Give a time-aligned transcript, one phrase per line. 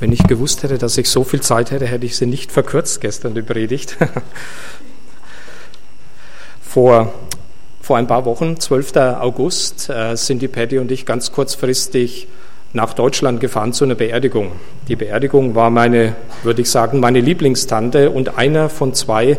[0.00, 3.00] Wenn ich gewusst hätte, dass ich so viel Zeit hätte, hätte ich sie nicht verkürzt
[3.00, 3.96] gestern, die Predigt.
[6.62, 7.12] vor,
[7.80, 8.96] vor ein paar Wochen, 12.
[8.96, 12.26] August, äh, sind die Patty und ich ganz kurzfristig
[12.72, 14.52] nach Deutschland gefahren zu einer Beerdigung.
[14.88, 19.38] Die Beerdigung war meine, würde ich sagen, meine Lieblingstante und einer von zwei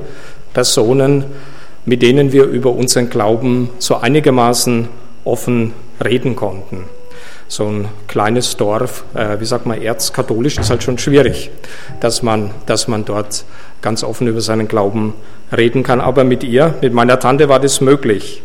[0.53, 1.25] Personen,
[1.85, 4.87] mit denen wir über unseren Glauben so einigermaßen
[5.25, 6.85] offen reden konnten
[7.47, 11.51] so ein kleines Dorf, äh, wie sagt man, erzkatholisch ist halt schon schwierig,
[11.99, 13.45] dass man, dass man dort
[13.81, 15.13] ganz offen über seinen Glauben
[15.55, 16.01] reden kann.
[16.01, 18.41] Aber mit ihr, mit meiner Tante war das möglich.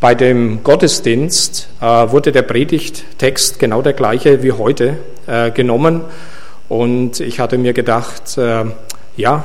[0.00, 6.02] Bei dem Gottesdienst äh, wurde der Predigttext genau der gleiche wie heute äh, genommen.
[6.68, 8.64] Und ich hatte mir gedacht, äh,
[9.16, 9.44] ja,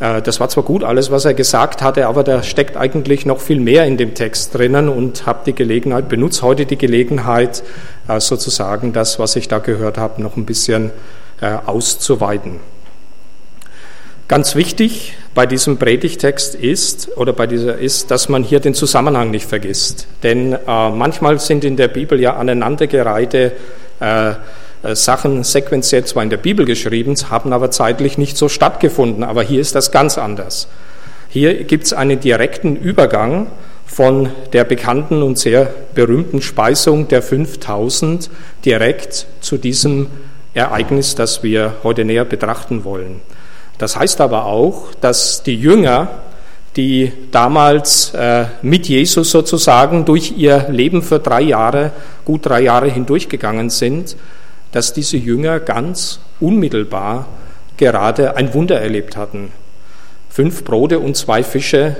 [0.00, 3.60] das war zwar gut alles, was er gesagt hatte, aber da steckt eigentlich noch viel
[3.60, 7.62] mehr in dem Text drinnen und habe die Gelegenheit, benutze heute die Gelegenheit,
[8.08, 10.90] äh, sozusagen das, was ich da gehört habe, noch ein bisschen
[11.42, 12.60] äh, auszuweiten.
[14.26, 19.30] Ganz wichtig bei diesem Predigtext ist, oder bei dieser ist, dass man hier den Zusammenhang
[19.30, 20.06] nicht vergisst.
[20.22, 23.52] Denn manchmal sind in der Bibel ja aneinandergereihte
[23.98, 24.32] äh,
[24.82, 29.24] Sachen sequenziell zwar in der Bibel geschrieben, haben aber zeitlich nicht so stattgefunden.
[29.24, 30.68] Aber hier ist das ganz anders.
[31.28, 33.48] Hier gibt es einen direkten Übergang
[33.86, 38.30] von der bekannten und sehr berühmten Speisung der 5000
[38.64, 40.06] direkt zu diesem
[40.54, 43.20] Ereignis, das wir heute näher betrachten wollen.
[43.78, 46.08] Das heißt aber auch, dass die Jünger,
[46.76, 51.92] die damals äh, mit Jesus sozusagen durch ihr Leben für drei Jahre,
[52.24, 54.16] gut drei Jahre hindurchgegangen sind,
[54.72, 57.26] dass diese Jünger ganz unmittelbar
[57.76, 59.52] gerade ein Wunder erlebt hatten.
[60.28, 61.96] Fünf Brote und zwei Fische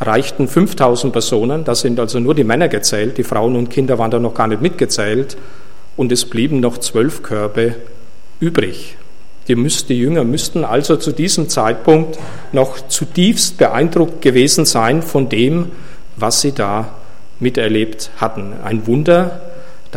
[0.00, 4.10] reichten 5000 Personen, das sind also nur die Männer gezählt, die Frauen und Kinder waren
[4.10, 5.36] da noch gar nicht mitgezählt,
[5.96, 7.76] und es blieben noch zwölf Körbe
[8.38, 8.98] übrig.
[9.48, 12.18] Die, müsst, die Jünger müssten also zu diesem Zeitpunkt
[12.52, 15.70] noch zutiefst beeindruckt gewesen sein von dem,
[16.16, 16.94] was sie da
[17.38, 18.54] miterlebt hatten.
[18.64, 19.40] Ein Wunder,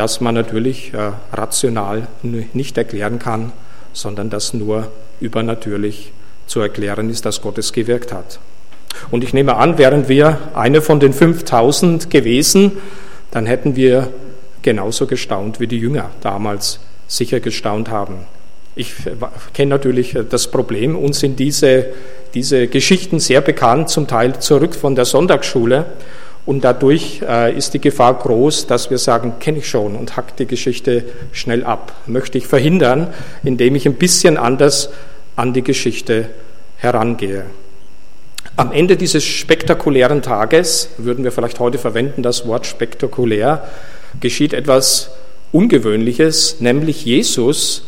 [0.00, 3.52] das man natürlich äh, rational nicht erklären kann,
[3.92, 4.90] sondern das nur
[5.20, 6.12] übernatürlich
[6.46, 8.38] zu erklären ist, dass Gott es gewirkt hat.
[9.10, 12.78] Und ich nehme an, wären wir eine von den 5000 gewesen,
[13.30, 14.08] dann hätten wir
[14.62, 18.20] genauso gestaunt, wie die Jünger damals sicher gestaunt haben.
[18.76, 18.94] Ich
[19.52, 21.88] kenne natürlich das Problem, uns sind diese,
[22.32, 25.84] diese Geschichten sehr bekannt, zum Teil zurück von der Sonntagsschule.
[26.50, 30.40] Und dadurch äh, ist die Gefahr groß, dass wir sagen, kenne ich schon und hackt
[30.40, 31.92] die Geschichte schnell ab.
[32.06, 33.06] Möchte ich verhindern,
[33.44, 34.90] indem ich ein bisschen anders
[35.36, 36.28] an die Geschichte
[36.76, 37.44] herangehe.
[38.56, 43.68] Am Ende dieses spektakulären Tages, würden wir vielleicht heute verwenden, das Wort spektakulär,
[44.18, 45.12] geschieht etwas
[45.52, 47.84] Ungewöhnliches, nämlich Jesus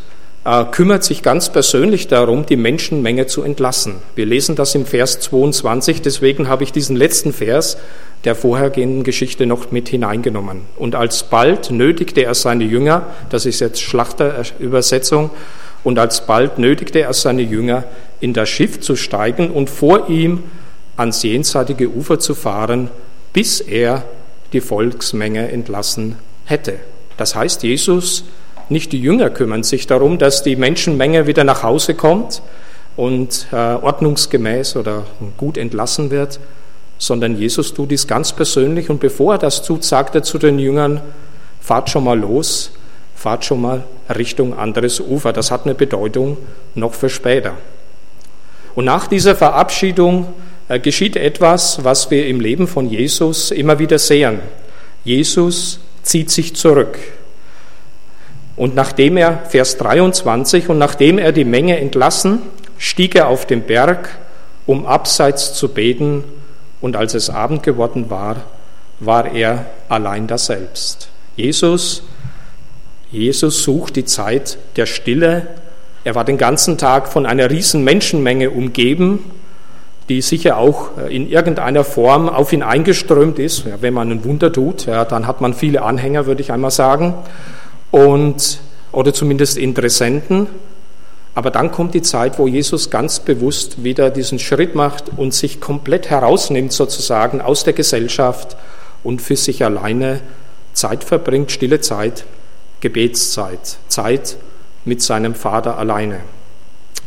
[0.73, 3.97] kümmert sich ganz persönlich darum, die Menschenmenge zu entlassen.
[4.17, 7.77] Wir lesen das im Vers 22, deswegen habe ich diesen letzten Vers
[8.25, 10.63] der vorhergehenden Geschichte noch mit hineingenommen.
[10.77, 15.31] Und alsbald nötigte er seine Jünger, das ist jetzt Schlachterübersetzung,
[15.85, 17.85] und alsbald nötigte er seine Jünger,
[18.21, 20.45] in das Schiff zu steigen und vor ihm
[20.97, 22.91] ans jenseitige Ufer zu fahren,
[23.33, 24.05] bis er
[24.53, 26.75] die Volksmenge entlassen hätte.
[27.17, 28.25] Das heißt, Jesus,
[28.69, 32.43] nicht die Jünger kümmern sich darum, dass die Menschenmenge wieder nach Hause kommt
[32.97, 35.05] und äh, ordnungsgemäß oder
[35.37, 36.41] gut entlassen wird,
[36.99, 40.59] sondern Jesus tut dies ganz persönlich und bevor er das tut, sagt er zu den
[40.59, 41.01] Jüngern,
[41.61, 42.73] fahrt schon mal los,
[43.15, 43.85] fahrt schon mal
[44.15, 45.33] Richtung anderes Ufer.
[45.33, 46.37] Das hat eine Bedeutung
[46.75, 47.55] noch für später.
[48.75, 50.29] Und nach dieser Verabschiedung
[50.69, 54.41] äh, geschieht etwas, was wir im Leben von Jesus immer wieder sehen.
[55.05, 56.99] Jesus zieht sich zurück.
[58.57, 62.41] Und nachdem er, Vers 23, und nachdem er die Menge entlassen,
[62.79, 64.11] stieg er auf den Berg,
[64.67, 66.25] um abseits zu beten
[66.81, 68.37] und als es Abend geworden war,
[69.01, 71.09] war er allein da selbst.
[71.37, 72.03] Jesus,
[73.11, 75.49] Jesus sucht die Zeit der Stille.
[76.05, 79.31] Er war den ganzen Tag von einer riesen Menschenmenge umgeben,
[80.09, 83.65] die sicher auch äh, in irgendeiner Form auf ihn eingeströmt ist.
[83.67, 86.71] Ja, wenn man ein Wunder tut, ja, dann hat man viele Anhänger, würde ich einmal
[86.71, 87.15] sagen,
[87.93, 88.59] und,
[88.91, 90.49] oder zumindest Interessenten.
[91.35, 95.61] Aber dann kommt die Zeit, wo Jesus ganz bewusst wieder diesen Schritt macht und sich
[95.61, 98.57] komplett herausnimmt sozusagen aus der Gesellschaft
[99.05, 100.21] und für sich alleine
[100.73, 102.25] Zeit verbringt, stille Zeit,
[102.81, 104.37] Gebetszeit, Zeit
[104.85, 106.21] mit seinem Vater alleine.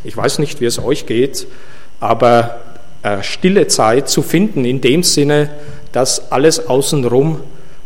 [0.02, 1.46] Ich weiß nicht, wie es euch geht,
[2.00, 2.60] aber
[3.02, 5.50] äh, stille Zeit zu finden in dem Sinne,
[5.92, 7.40] dass alles außenrum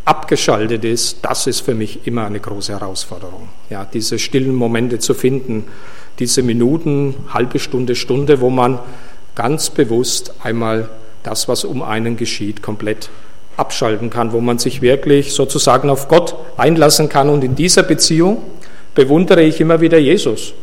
[0.05, 3.49] abgeschaltet ist, das ist für mich immer eine große Herausforderung.
[3.69, 5.65] Ja, diese stillen Momente zu finden,
[6.19, 8.79] diese Minuten, halbe Stunde, Stunde, wo man
[9.35, 10.89] ganz bewusst einmal
[11.23, 13.11] das, was um einen geschieht, komplett
[13.57, 17.29] abschalten kann, wo man sich wirklich sozusagen auf Gott einlassen kann.
[17.29, 18.43] Und in dieser Beziehung
[18.95, 20.55] bewundere ich immer wieder Jesus.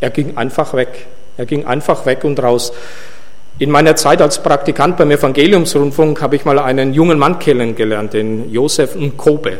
[0.00, 1.06] Er ging einfach weg.
[1.36, 2.72] Er ging einfach weg und raus.
[3.58, 8.50] In meiner Zeit als Praktikant beim Evangeliumsrundfunk habe ich mal einen jungen Mann kennengelernt, den
[8.50, 9.58] Josef Nkobe.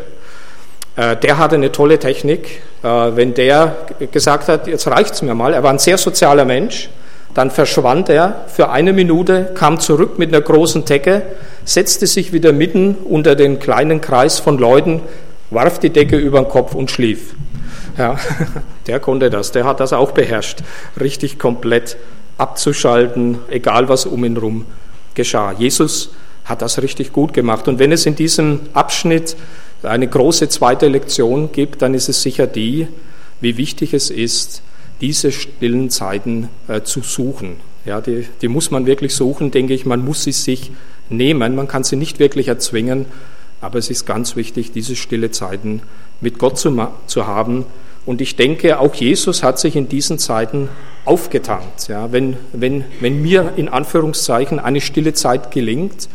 [0.97, 2.63] Äh, der hatte eine tolle Technik.
[2.83, 3.77] Äh, wenn der
[4.11, 6.89] gesagt hat, jetzt reicht's mir mal, er war ein sehr sozialer Mensch,
[7.35, 11.23] dann verschwand er für eine Minute, kam zurück mit einer großen Decke,
[11.65, 15.01] setzte sich wieder mitten unter den kleinen Kreis von Leuten,
[15.51, 17.35] warf die Decke über den Kopf und schlief.
[17.97, 18.17] Ja,
[18.87, 20.61] der konnte das, der hat das auch beherrscht,
[21.01, 21.97] richtig komplett
[22.43, 24.67] abzuschalten, egal was um ihn herum
[25.15, 25.53] geschah.
[25.53, 26.11] Jesus
[26.45, 27.69] hat das richtig gut gemacht.
[27.69, 29.37] Und wenn es in diesem Abschnitt
[29.85, 32.89] eine große zweite Lektion gibt, dann ist es sicher die,
[33.41, 34.63] wie wichtig es ist,
[35.01, 37.57] diese stillen Zeiten äh, zu suchen.
[37.85, 39.87] Ja, die, die muss man wirklich suchen, denke ich.
[39.87, 40.73] Man muss sie sich
[41.09, 41.55] nehmen.
[41.55, 43.07] Man kann sie nicht wirklich erzwingen,
[43.61, 45.83] aber es ist ganz wichtig, diese stille Zeiten
[46.21, 47.67] mit Gott zu, zu haben.
[48.05, 50.69] Und ich denke, auch Jesus hat sich in diesen Zeiten
[51.05, 51.89] aufgetankt.
[51.89, 56.09] Ja, wenn, wenn, wenn mir in Anführungszeichen eine stille Zeit gelingt,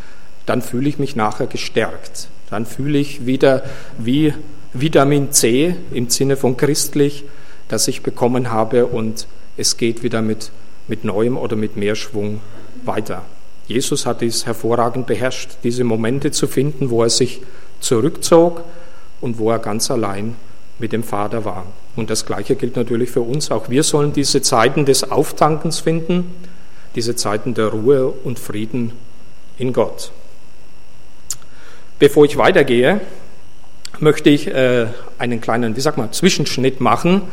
[0.45, 2.27] dann fühle ich mich nachher gestärkt.
[2.49, 3.63] Dann fühle ich wieder
[3.97, 4.33] wie
[4.73, 7.25] Vitamin C im Sinne von christlich
[7.67, 10.51] das ich bekommen habe und es geht wieder mit,
[10.87, 12.41] mit neuem oder mit mehr Schwung
[12.85, 13.23] weiter.
[13.67, 17.41] Jesus hat dies hervorragend beherrscht, diese Momente zu finden, wo er sich
[17.79, 18.63] zurückzog
[19.19, 20.35] und wo er ganz allein
[20.79, 21.65] mit dem Vater war.
[21.95, 23.51] Und das Gleiche gilt natürlich für uns.
[23.51, 26.35] Auch wir sollen diese Zeiten des Auftankens finden,
[26.95, 28.91] diese Zeiten der Ruhe und Frieden
[29.57, 30.11] in Gott.
[31.99, 33.01] Bevor ich weitergehe,
[33.99, 34.87] möchte ich äh,
[35.17, 37.23] einen kleinen, wie sagt man, Zwischenschnitt machen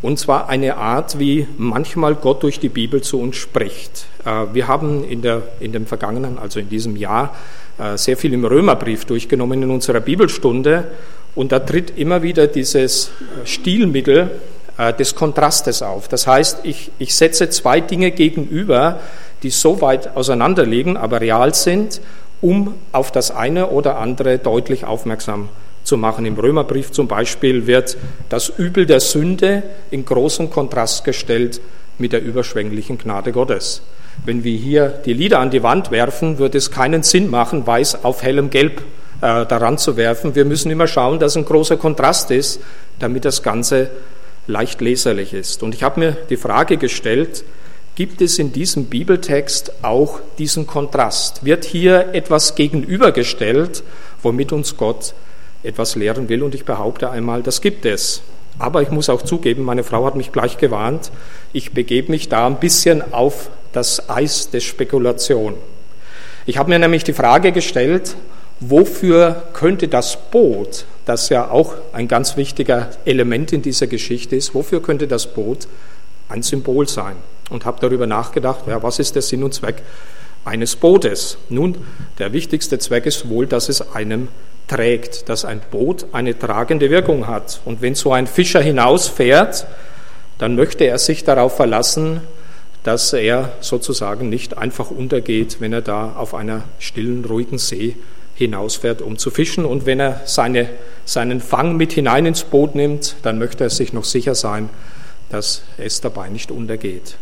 [0.00, 4.06] und zwar eine Art, wie manchmal Gott durch die Bibel zu uns spricht.
[4.24, 7.34] Äh, wir haben in, der, in dem vergangenen, also in diesem Jahr,
[7.78, 10.92] äh, sehr viel im Römerbrief durchgenommen in unserer Bibelstunde.
[11.38, 13.12] Und da tritt immer wieder dieses
[13.44, 14.28] Stilmittel
[14.76, 16.08] äh, des Kontrastes auf.
[16.08, 18.98] Das heißt, ich, ich setze zwei Dinge gegenüber,
[19.44, 22.00] die so weit auseinander liegen, aber real sind,
[22.40, 25.48] um auf das eine oder andere deutlich aufmerksam
[25.84, 26.26] zu machen.
[26.26, 27.96] Im Römerbrief zum Beispiel wird
[28.30, 29.62] das Übel der Sünde
[29.92, 31.60] in großen Kontrast gestellt
[31.98, 33.82] mit der überschwänglichen Gnade Gottes.
[34.24, 38.04] Wenn wir hier die Lieder an die Wand werfen, würde es keinen Sinn machen, weiß
[38.04, 38.82] auf hellem Gelb
[39.20, 40.34] äh, daran zu werfen.
[40.34, 42.60] Wir müssen immer schauen, dass ein großer Kontrast ist,
[42.98, 43.90] damit das Ganze
[44.46, 45.62] leicht leserlich ist.
[45.62, 47.44] Und ich habe mir die Frage gestellt,
[47.94, 51.44] gibt es in diesem Bibeltext auch diesen Kontrast?
[51.44, 53.82] Wird hier etwas gegenübergestellt,
[54.22, 55.14] womit uns Gott
[55.62, 56.42] etwas lehren will.
[56.42, 58.22] Und ich behaupte einmal, das gibt es.
[58.58, 61.12] Aber ich muss auch zugeben, meine Frau hat mich gleich gewarnt,
[61.52, 65.54] ich begebe mich da ein bisschen auf das Eis der Spekulation.
[66.46, 68.16] Ich habe mir nämlich die Frage gestellt,
[68.60, 74.54] wofür könnte das Boot, das ja auch ein ganz wichtiger Element in dieser Geschichte ist,
[74.54, 75.68] wofür könnte das Boot
[76.28, 77.16] ein Symbol sein?
[77.50, 79.82] Und habe darüber nachgedacht, ja, was ist der Sinn und Zweck
[80.44, 81.38] eines Bootes?
[81.48, 81.78] Nun,
[82.18, 84.28] der wichtigste Zweck ist wohl, dass es einem
[84.66, 87.60] trägt, dass ein Boot eine tragende Wirkung hat.
[87.64, 89.66] Und wenn so ein Fischer hinausfährt,
[90.36, 92.20] dann möchte er sich darauf verlassen,
[92.82, 97.96] dass er sozusagen nicht einfach untergeht, wenn er da auf einer stillen, ruhigen See
[98.38, 99.64] hinausfährt, um zu fischen.
[99.64, 100.68] Und wenn er seine,
[101.04, 104.70] seinen Fang mit hinein ins Boot nimmt, dann möchte er sich noch sicher sein,
[105.28, 107.16] dass es dabei nicht untergeht.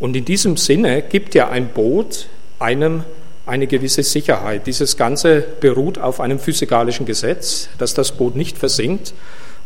[0.00, 2.28] Und in diesem Sinne gibt ja ein Boot
[2.58, 3.04] einem
[3.46, 4.66] eine gewisse Sicherheit.
[4.66, 9.12] Dieses Ganze beruht auf einem physikalischen Gesetz, dass das Boot nicht versinkt.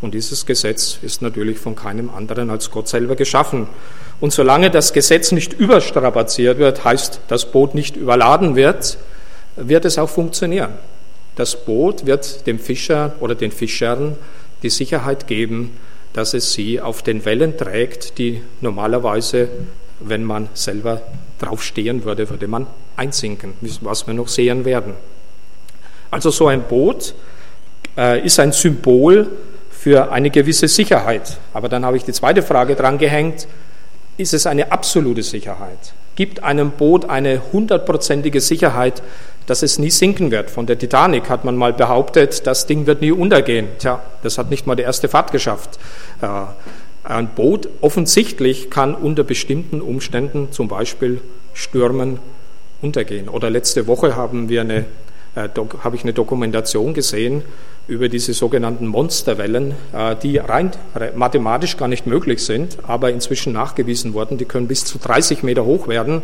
[0.01, 3.69] Und dieses Gesetz ist natürlich von keinem anderen als Gott selber geschaffen.
[4.21, 8.99] Und solange das Gesetz nicht überstrapaziert wird, heißt das Boot nicht überladen wird,
[9.59, 10.73] wird es auch funktionieren.
[11.37, 14.17] Das Boot wird dem Fischer oder den Fischern
[14.63, 15.77] die Sicherheit geben,
[16.13, 19.49] dass es sie auf den Wellen trägt, die normalerweise,
[20.01, 21.03] wenn man selber
[21.39, 24.95] draufstehen würde, würde man einsinken, was wir noch sehen werden.
[26.11, 27.15] Also so ein Boot
[27.97, 29.29] äh, ist ein Symbol
[29.71, 31.39] für eine gewisse Sicherheit.
[31.53, 33.47] Aber dann habe ich die zweite Frage dran gehängt,
[34.17, 35.93] ist es eine absolute Sicherheit?
[36.19, 39.05] Gibt einem Boot eine hundertprozentige Sicherheit,
[39.47, 40.51] dass es nie sinken wird?
[40.51, 43.69] Von der Titanic hat man mal behauptet, das Ding wird nie untergehen.
[43.79, 45.79] Tja, das hat nicht mal die erste Fahrt geschafft.
[46.21, 46.27] Äh,
[47.05, 51.21] ein Boot offensichtlich kann unter bestimmten Umständen, zum Beispiel
[51.55, 52.19] Stürmen,
[52.83, 53.29] untergehen.
[53.29, 54.87] Oder letzte Woche haben wir eine
[55.37, 55.49] äh,
[55.85, 57.45] habe ich eine Dokumentation gesehen
[57.89, 60.71] über diese sogenannten Monsterwellen, äh, die rein
[61.17, 64.37] mathematisch gar nicht möglich sind, aber inzwischen nachgewiesen wurden.
[64.37, 66.23] Die können bis zu 30 Meter hoch werden.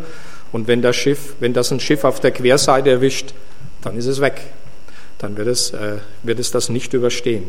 [0.51, 3.33] Und wenn das Schiff, wenn das ein Schiff auf der Querseite erwischt,
[3.81, 4.41] dann ist es weg.
[5.17, 7.43] Dann wird es, äh, wird es das nicht überstehen.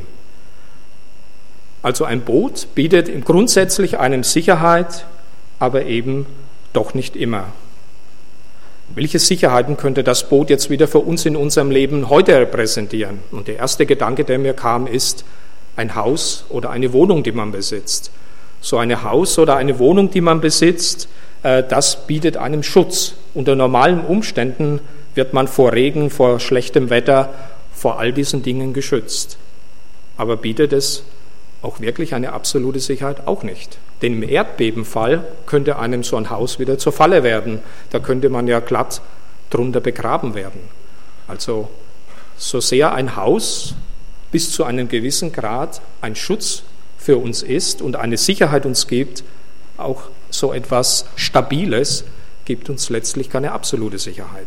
[1.83, 5.05] Also ein Boot bietet grundsätzlich einem Sicherheit,
[5.59, 6.27] aber eben
[6.73, 7.53] doch nicht immer.
[8.95, 13.19] Welche Sicherheiten könnte das Boot jetzt wieder für uns in unserem Leben heute repräsentieren?
[13.33, 15.25] Und der erste Gedanke, der mir kam, ist
[15.75, 18.11] ein Haus oder eine Wohnung, die man besitzt.
[18.61, 21.09] So ein Haus oder eine Wohnung, die man besitzt,
[21.43, 23.15] äh, das bietet einem Schutz.
[23.35, 24.81] Unter normalen Umständen
[25.15, 27.35] wird man vor Regen, vor schlechtem Wetter,
[27.73, 29.37] vor all diesen Dingen geschützt.
[30.17, 31.03] Aber bietet es
[31.61, 33.79] auch wirklich eine absolute Sicherheit auch nicht.
[34.03, 37.61] Denn im Erdbebenfall könnte einem so ein Haus wieder zur Falle werden.
[37.91, 39.01] Da könnte man ja glatt
[39.51, 40.61] drunter begraben werden.
[41.29, 41.69] Also
[42.37, 43.75] so sehr ein Haus
[44.31, 46.63] bis zu einem gewissen Grad ein Schutz
[46.99, 49.25] für uns ist und eine Sicherheit uns gibt,
[49.77, 52.05] auch so etwas Stabiles
[52.45, 54.47] gibt uns letztlich keine absolute Sicherheit.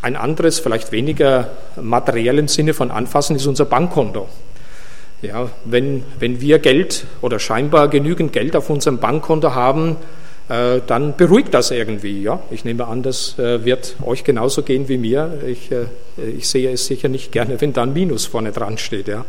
[0.00, 4.28] Ein anderes, vielleicht weniger materiell im Sinne von Anfassen, ist unser Bankkonto.
[5.20, 9.96] Ja, wenn, wenn wir Geld oder scheinbar genügend Geld auf unserem Bankkonto haben,
[10.48, 12.22] äh, dann beruhigt das irgendwie.
[12.22, 12.40] Ja?
[12.50, 15.40] Ich nehme an, das äh, wird euch genauso gehen wie mir.
[15.46, 15.86] Ich, äh,
[16.36, 19.08] ich sehe es sicher nicht gerne, wenn da ein Minus vorne dran steht.
[19.08, 19.24] Ja?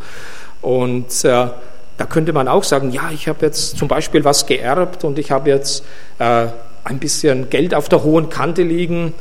[0.61, 5.19] Und da könnte man auch sagen, ja, ich habe jetzt zum Beispiel was geerbt und
[5.19, 5.83] ich habe jetzt
[6.17, 9.13] ein bisschen Geld auf der hohen Kante liegen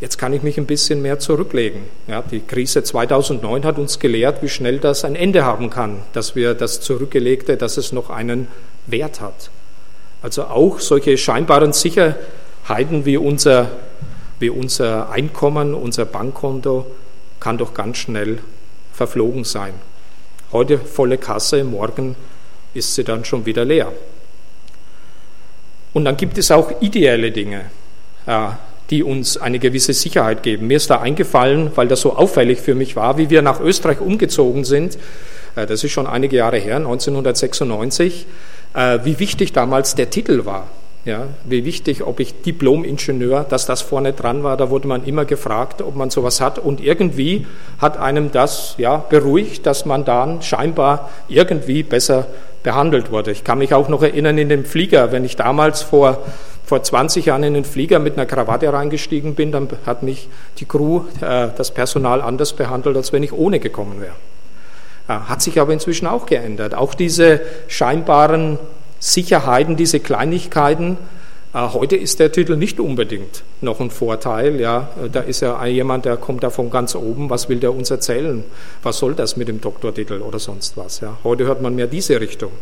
[0.00, 1.82] jetzt kann ich mich ein bisschen mehr zurücklegen.
[2.06, 6.34] Ja, die Krise 2009 hat uns gelehrt, wie schnell das ein Ende haben kann, dass
[6.34, 8.48] wir das Zurückgelegte, dass es noch einen
[8.86, 9.50] Wert hat.
[10.22, 13.70] Also auch solche scheinbaren Sicherheiten wie unser,
[14.38, 16.86] wie unser Einkommen, unser Bankkonto,
[17.38, 18.38] kann doch ganz schnell
[18.92, 19.74] verflogen sein.
[20.52, 22.16] Heute volle Kasse, morgen
[22.74, 23.92] ist sie dann schon wieder leer.
[25.92, 27.70] Und dann gibt es auch ideelle Dinge
[28.90, 30.66] die uns eine gewisse Sicherheit geben.
[30.66, 34.00] Mir ist da eingefallen, weil das so auffällig für mich war, wie wir nach Österreich
[34.00, 34.98] umgezogen sind.
[35.56, 38.26] Äh, das ist schon einige Jahre her, 1996,
[38.74, 40.66] äh, wie wichtig damals der Titel war.
[41.06, 45.24] Ja, wie wichtig, ob ich Diplom-Ingenieur, dass das vorne dran war, da wurde man immer
[45.24, 46.58] gefragt, ob man sowas hat.
[46.58, 47.46] Und irgendwie
[47.78, 52.26] hat einem das ja, beruhigt, dass man dann scheinbar irgendwie besser
[52.62, 53.30] behandelt wurde.
[53.30, 56.22] Ich kann mich auch noch erinnern in dem Flieger, wenn ich damals vor
[56.70, 60.66] vor 20 Jahren in den Flieger mit einer Krawatte reingestiegen bin, dann hat mich die
[60.66, 64.14] Crew, äh, das Personal anders behandelt, als wenn ich ohne gekommen wäre.
[65.08, 66.76] Äh, hat sich aber inzwischen auch geändert.
[66.76, 68.60] Auch diese scheinbaren
[69.00, 70.96] Sicherheiten, diese Kleinigkeiten,
[71.52, 74.60] äh, heute ist der Titel nicht unbedingt noch ein Vorteil.
[74.60, 77.30] Ja, da ist ja jemand, der kommt da von ganz oben.
[77.30, 78.44] Was will der uns erzählen?
[78.84, 81.00] Was soll das mit dem Doktortitel oder sonst was?
[81.00, 82.52] Ja, heute hört man mehr diese Richtung.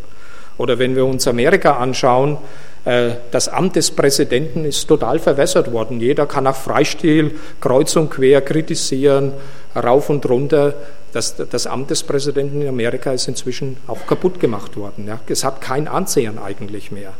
[0.57, 2.37] Oder wenn wir uns Amerika anschauen, äh,
[2.85, 5.99] das Amt des Präsidenten ist total verwässert worden.
[5.99, 9.33] Jeder kann nach Freistil kreuz und quer kritisieren,
[9.75, 10.73] rauf und runter.
[11.11, 15.07] Das, das Amt des Präsidenten in Amerika ist inzwischen auch kaputt gemacht worden.
[15.07, 15.19] Ja.
[15.27, 17.13] Es hat kein Ansehen eigentlich mehr.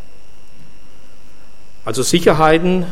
[1.86, 2.86] Also Sicherheiten,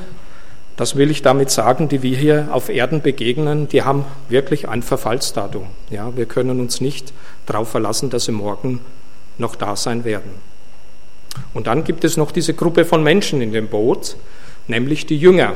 [0.76, 4.82] das will ich damit sagen, die wir hier auf Erden begegnen, die haben wirklich ein
[4.82, 5.68] Verfallsdatum.
[5.90, 7.14] Ja, wir können uns nicht
[7.46, 8.82] darauf verlassen, dass sie morgen
[9.38, 10.47] noch da sein werden.
[11.53, 14.15] Und dann gibt es noch diese Gruppe von Menschen in dem Boot,
[14.67, 15.53] nämlich die Jünger.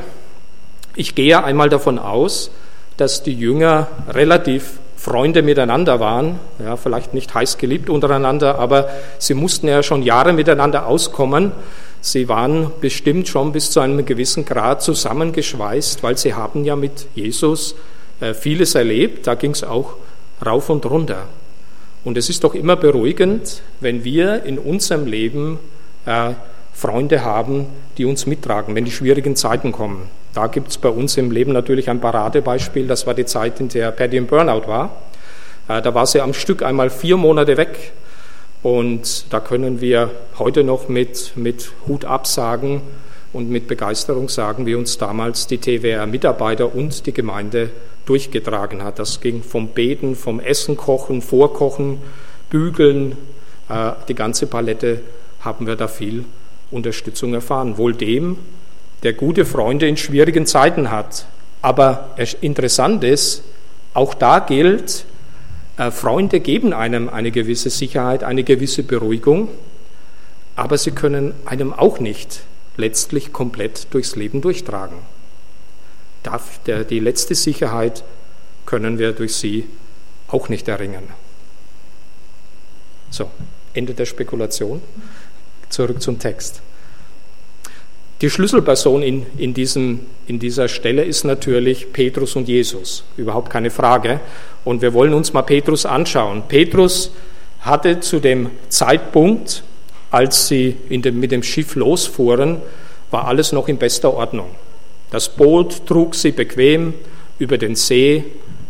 [0.94, 2.50] Ich gehe einmal davon aus,
[2.96, 9.34] dass die Jünger relativ Freunde miteinander waren, ja, vielleicht nicht heiß geliebt untereinander, aber sie
[9.34, 11.50] mussten ja schon Jahre miteinander auskommen.
[12.00, 17.08] Sie waren bestimmt schon bis zu einem gewissen Grad zusammengeschweißt, weil sie haben ja mit
[17.16, 17.74] Jesus
[18.20, 19.26] äh, vieles erlebt.
[19.26, 19.94] Da ging es auch
[20.46, 21.26] rauf und runter.
[22.04, 25.58] Und es ist doch immer beruhigend, wenn wir in unserem Leben
[26.06, 26.30] äh,
[26.72, 27.66] Freunde haben,
[27.98, 30.08] die uns mittragen, wenn die schwierigen Zeiten kommen.
[30.34, 32.86] Da gibt es bei uns im Leben natürlich ein Paradebeispiel.
[32.86, 35.02] Das war die Zeit, in der Patty im Burnout war.
[35.68, 37.92] Äh, da war sie am Stück einmal vier Monate weg.
[38.62, 42.80] Und da können wir heute noch mit, mit Hut absagen
[43.32, 47.70] und mit Begeisterung sagen, wie uns damals die TWR-Mitarbeiter und die Gemeinde
[48.06, 48.98] durchgetragen hat.
[48.98, 51.98] Das ging vom Beten, vom Essen, Kochen, Vorkochen,
[52.50, 53.16] Bügeln,
[53.68, 55.00] äh, die ganze Palette
[55.42, 56.24] haben wir da viel
[56.70, 57.76] Unterstützung erfahren.
[57.76, 58.38] Wohl dem,
[59.02, 61.26] der gute Freunde in schwierigen Zeiten hat.
[61.60, 63.44] Aber interessant ist,
[63.94, 65.04] auch da gilt,
[65.76, 69.48] äh, Freunde geben einem eine gewisse Sicherheit, eine gewisse Beruhigung,
[70.56, 72.40] aber sie können einem auch nicht
[72.76, 74.98] letztlich komplett durchs Leben durchtragen.
[76.88, 78.04] die letzte Sicherheit
[78.64, 79.66] können wir durch sie
[80.28, 81.08] auch nicht erringen.
[83.10, 83.30] So,
[83.74, 84.80] Ende der Spekulation.
[85.72, 86.60] Zurück zum Text.
[88.20, 93.70] Die Schlüsselperson in, in, diesem, in dieser Stelle ist natürlich Petrus und Jesus, überhaupt keine
[93.70, 94.20] Frage.
[94.64, 96.42] Und wir wollen uns mal Petrus anschauen.
[96.46, 97.12] Petrus
[97.60, 99.62] hatte zu dem Zeitpunkt,
[100.10, 102.60] als sie dem, mit dem Schiff losfuhren,
[103.10, 104.50] war alles noch in bester Ordnung.
[105.10, 106.92] Das Boot trug sie bequem
[107.38, 108.24] über den See,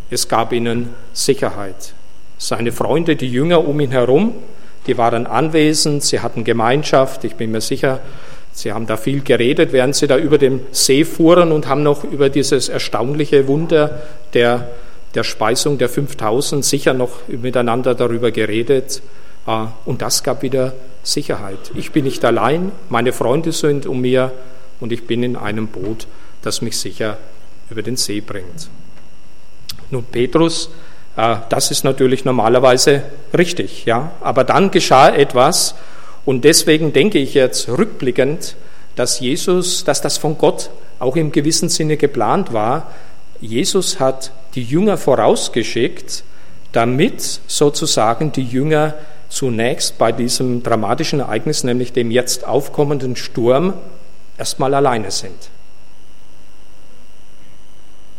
[0.08, 1.94] es gab ihnen Sicherheit.
[2.38, 4.34] Seine Freunde, die Jünger um ihn herum,
[4.86, 8.00] die waren anwesend, sie hatten Gemeinschaft, ich bin mir sicher,
[8.52, 12.04] Sie haben da viel geredet, während Sie da über dem See fuhren und haben noch
[12.04, 14.02] über dieses erstaunliche Wunder
[14.34, 14.68] der,
[15.14, 19.02] der Speisung der 5000 sicher noch miteinander darüber geredet.
[19.46, 21.72] Ah, und das gab wieder Sicherheit.
[21.74, 24.32] Ich bin nicht allein, meine Freunde sind um mir
[24.80, 26.06] und ich bin in einem Boot,
[26.42, 27.16] das mich sicher
[27.70, 28.68] über den See bringt.
[29.90, 30.70] Nun, Petrus,
[31.14, 33.02] das ist natürlich normalerweise
[33.36, 35.74] richtig, ja, aber dann geschah etwas,
[36.24, 38.56] und deswegen denke ich jetzt rückblickend,
[38.94, 42.92] dass Jesus, dass das von Gott auch im gewissen Sinne geplant war.
[43.40, 46.22] Jesus hat die Jünger vorausgeschickt,
[46.70, 48.94] damit sozusagen die Jünger
[49.28, 53.74] zunächst bei diesem dramatischen Ereignis, nämlich dem jetzt aufkommenden Sturm,
[54.38, 55.50] erstmal alleine sind.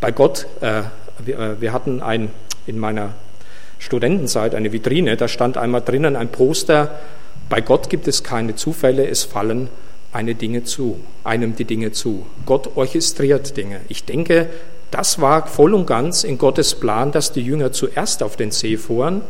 [0.02, 0.82] Bei Gott, äh,
[1.20, 2.32] wir, äh, wir hatten ein,
[2.68, 3.14] in meiner
[3.80, 6.92] Studentenzeit eine Vitrine, da stand einmal drinnen ein Poster
[7.50, 9.70] bei Gott gibt es keine Zufälle, es fallen
[10.12, 12.26] eine Dinge zu, einem die Dinge zu.
[12.46, 13.82] Gott orchestriert Dinge.
[13.90, 14.50] Ich denke,
[14.92, 18.78] das war voll und ganz in Gottes Plan, dass die Jünger zuerst auf den See
[18.78, 19.22] fuhren,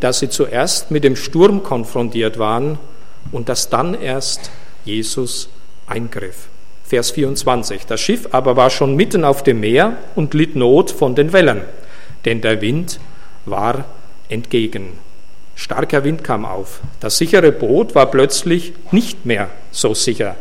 [0.00, 2.78] dass sie zuerst mit dem Sturm konfrontiert waren
[3.30, 4.50] und dass dann erst
[4.84, 5.48] Jesus
[5.86, 6.48] eingriff.
[6.84, 7.86] Vers 24.
[7.86, 11.62] Das Schiff aber war schon mitten auf dem Meer und litt Not von den Wellen,
[12.24, 13.00] denn der Wind
[13.44, 13.84] war
[14.28, 14.98] entgegen.
[15.54, 16.80] Starker Wind kam auf.
[17.00, 20.36] Das sichere Boot war plötzlich nicht mehr so sicher.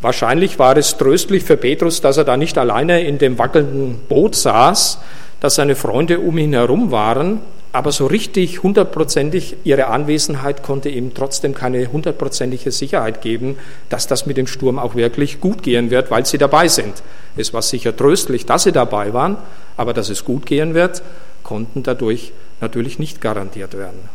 [0.00, 4.34] Wahrscheinlich war es tröstlich für Petrus, dass er da nicht alleine in dem wackelnden Boot
[4.34, 4.98] saß,
[5.40, 7.40] dass seine Freunde um ihn herum waren,
[7.74, 13.58] aber so richtig hundertprozentig ihre Anwesenheit konnte ihm trotzdem keine hundertprozentige Sicherheit geben,
[13.88, 17.02] dass das mit dem Sturm auch wirklich gut gehen wird, weil sie dabei sind.
[17.36, 19.38] Es war sicher tröstlich, dass sie dabei waren,
[19.76, 21.02] aber dass es gut gehen wird,
[21.42, 24.08] konnten dadurch natürlich nicht garantiert werden.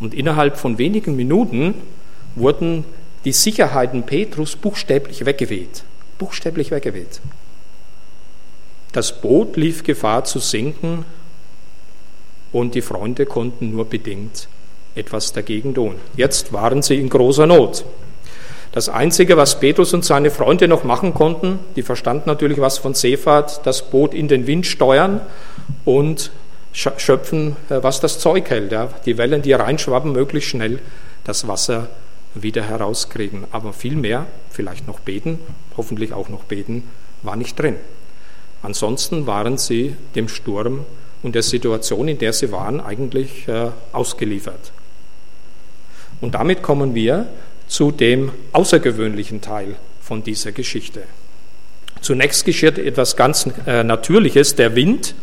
[0.00, 1.74] Und innerhalb von wenigen Minuten
[2.34, 2.84] wurden
[3.24, 5.84] die Sicherheiten Petrus buchstäblich weggeweht.
[6.18, 7.20] Buchstäblich weggeweht.
[8.90, 11.04] Das Boot lief Gefahr zu sinken
[12.52, 14.48] und die Freunde konnten nur bedingt
[14.94, 15.96] etwas dagegen tun.
[16.16, 17.84] Jetzt waren sie in großer Not.
[18.72, 22.94] Das Einzige, was Petrus und seine Freunde noch machen konnten, die verstanden natürlich was von
[22.94, 25.20] Seefahrt, das Boot in den Wind steuern
[25.84, 26.30] und
[26.72, 28.72] schöpfen, äh, was das Zeug hält.
[29.06, 30.78] Die Wellen, die reinschwappen, möglichst schnell
[31.24, 31.88] das Wasser
[32.34, 33.44] wieder herauskriegen.
[33.50, 35.40] Aber viel mehr, vielleicht noch beten,
[35.76, 36.84] hoffentlich auch noch beten,
[37.22, 37.76] war nicht drin.
[38.62, 40.84] Ansonsten waren sie dem Sturm
[41.22, 44.72] und der Situation, in der sie waren, eigentlich äh, ausgeliefert.
[46.20, 47.26] Und damit kommen wir
[47.66, 51.02] zu dem außergewöhnlichen Teil von dieser Geschichte.
[52.00, 54.56] Zunächst geschieht etwas ganz äh, Natürliches.
[54.56, 55.14] Der Wind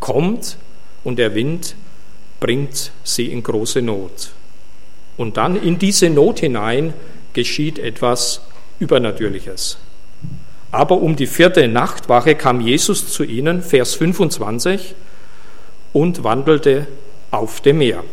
[0.00, 0.56] kommt
[1.04, 1.76] und der Wind
[2.40, 4.30] bringt sie in große Not.
[5.16, 6.94] Und dann in diese Not hinein
[7.32, 8.40] geschieht etwas
[8.80, 9.78] Übernatürliches.
[10.72, 14.94] Aber um die vierte Nachtwache kam Jesus zu ihnen, Vers 25,
[15.94, 16.86] und wandelte
[17.30, 18.04] auf dem Meer.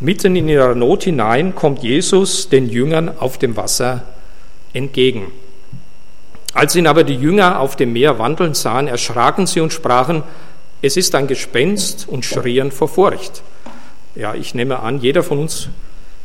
[0.00, 4.02] Mitten in ihrer Not hinein kommt Jesus den Jüngern auf dem Wasser
[4.74, 5.32] entgegen.
[6.52, 10.22] Als ihn aber die Jünger auf dem Meer wandeln sahen, erschraken sie und sprachen,
[10.82, 13.42] es ist ein Gespenst und schrien vor Furcht.
[14.14, 15.68] Ja, ich nehme an, jeder von uns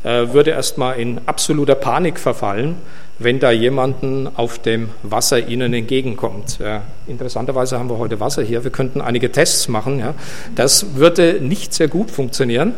[0.04, 2.76] äh, würde erstmal in absoluter Panik verfallen,
[3.20, 6.58] wenn da jemanden auf dem Wasser ihnen entgegenkommt.
[6.60, 8.64] Ja, interessanterweise haben wir heute Wasser hier.
[8.64, 10.00] Wir könnten einige Tests machen.
[10.00, 10.14] Ja.
[10.56, 12.74] Das würde nicht sehr gut funktionieren.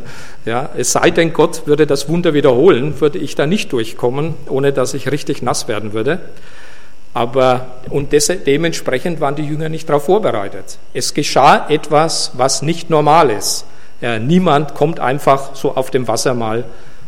[0.45, 4.73] Ja, es sei denn, Gott würde das Wunder wiederholen, würde ich da nicht durchkommen, ohne
[4.73, 6.19] dass ich richtig nass werden würde.
[7.13, 10.79] Aber und des, dementsprechend waren die Jünger nicht darauf vorbereitet.
[10.93, 13.65] Es geschah etwas, was nicht normal ist.
[13.99, 16.63] Ja, niemand kommt einfach so auf dem Wasser mal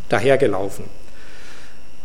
[0.08, 0.84] dahergelaufen.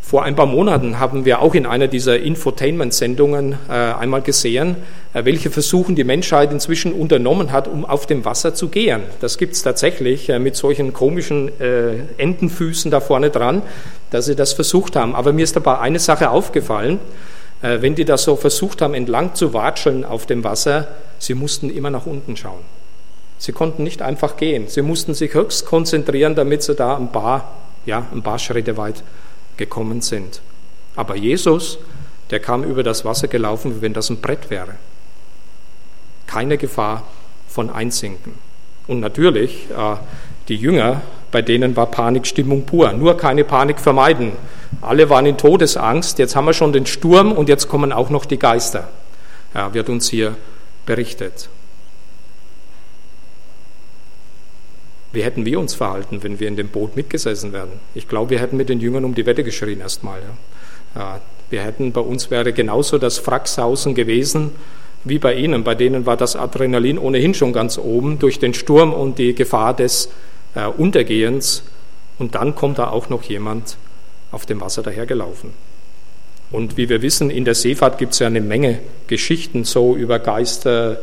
[0.10, 4.76] Vor ein paar Monaten haben wir auch in einer dieser Infotainment-Sendungen äh, einmal gesehen,
[5.14, 9.04] äh, welche Versuchen die Menschheit inzwischen unternommen hat, um auf dem Wasser zu gehen.
[9.22, 13.62] Das gibt es tatsächlich äh, mit solchen komischen äh, Entenfüßen da vorne dran,
[14.10, 15.14] dass sie das versucht haben.
[15.14, 16.98] Aber mir ist dabei eine Sache aufgefallen
[17.62, 20.88] äh, wenn die das so versucht haben, entlang zu watscheln auf dem Wasser,
[21.20, 22.62] sie mussten immer nach unten schauen.
[23.38, 24.70] Sie konnten nicht einfach gehen.
[24.70, 27.52] Sie mussten sich höchst konzentrieren, damit sie da ein paar,
[27.86, 29.04] ja, ein paar Schritte weit
[29.60, 30.42] gekommen sind.
[30.96, 31.78] Aber Jesus,
[32.32, 34.76] der kam über das Wasser gelaufen, wie wenn das ein Brett wäre.
[36.26, 37.04] Keine Gefahr
[37.48, 38.34] von Einsinken.
[38.88, 39.96] Und natürlich, äh,
[40.48, 42.92] die Jünger, bei denen war Panikstimmung pur.
[42.94, 44.32] Nur keine Panik vermeiden.
[44.82, 46.18] Alle waren in Todesangst.
[46.18, 48.90] Jetzt haben wir schon den Sturm und jetzt kommen auch noch die Geister.
[49.74, 50.36] Wird uns hier
[50.86, 51.50] berichtet.
[55.12, 57.80] Wie hätten wir uns verhalten, wenn wir in dem Boot mitgesessen wären?
[57.96, 60.20] Ich glaube, wir hätten mit den Jüngern um die Wette geschrien erstmal.
[60.20, 60.38] Ja.
[60.96, 64.52] Ja, wir hätten, bei uns wäre genauso das Fracksausen gewesen
[65.04, 65.64] wie bei ihnen.
[65.64, 69.76] Bei denen war das Adrenalin ohnehin schon ganz oben durch den Sturm und die Gefahr
[69.76, 70.10] des
[70.56, 71.64] äh, Untergehens.
[72.18, 73.78] Und dann kommt da auch noch jemand
[74.32, 75.52] auf dem Wasser dahergelaufen.
[76.52, 80.20] Und wie wir wissen, in der Seefahrt gibt es ja eine Menge Geschichten so über
[80.20, 80.98] Geister äh,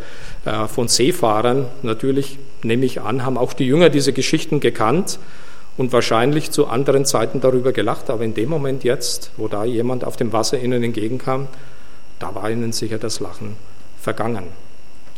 [0.68, 1.66] von Seefahrern.
[1.82, 5.18] Natürlich nehme ich an, haben auch die Jünger diese Geschichten gekannt
[5.76, 8.10] und wahrscheinlich zu anderen Zeiten darüber gelacht.
[8.10, 11.48] Aber in dem Moment jetzt, wo da jemand auf dem Wasser ihnen entgegenkam,
[12.18, 13.56] da war ihnen sicher das Lachen
[14.00, 14.44] vergangen.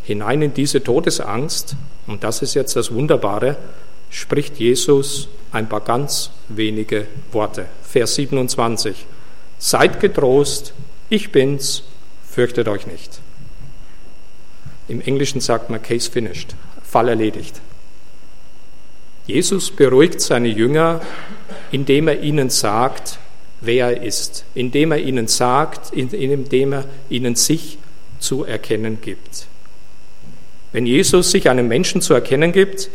[0.02, 3.56] Hinein in diese Todesangst, und das ist jetzt das Wunderbare,
[4.10, 7.66] spricht Jesus ein paar ganz wenige Worte.
[7.82, 9.06] Vers 27.
[9.58, 10.72] Seid getrost,
[11.10, 11.82] ich bin's,
[12.26, 13.20] fürchtet euch nicht.
[14.88, 17.60] Im Englischen sagt man Case finished, Fall erledigt.
[19.26, 21.02] Jesus beruhigt seine Jünger,
[21.70, 23.18] indem er ihnen sagt,
[23.60, 27.78] wer er ist, indem er ihnen sagt, indem er ihnen sich
[28.18, 29.46] zu erkennen gibt.
[30.72, 32.90] Wenn Jesus sich einem Menschen zu erkennen gibt,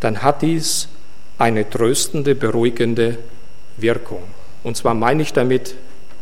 [0.00, 0.88] dann hat dies
[1.36, 3.18] eine tröstende, beruhigende
[3.76, 4.22] Wirkung.
[4.62, 5.74] Und zwar meine ich damit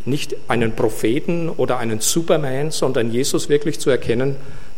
[0.04, 4.36] nicht einen Propheten oder einen Superman, sondern Jesus wirklich zu erkennen,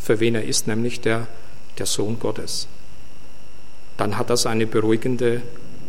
[0.09, 1.27] für wen er ist, nämlich der,
[1.79, 2.67] der Sohn Gottes.
[3.99, 5.43] Dann hat das eine beruhigende